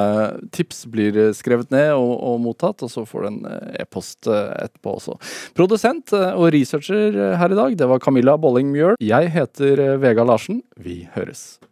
[0.54, 3.42] tips blir skrevet ned og, og mottatt, og så får du en
[3.82, 5.14] e-post etterpå også.
[5.58, 7.10] Produsent og researcher
[7.40, 8.96] her i dag, det var Camilla Bolling Mjøl.
[9.02, 10.62] Jeg heter Vega Larsen.
[10.78, 11.71] Vi høres.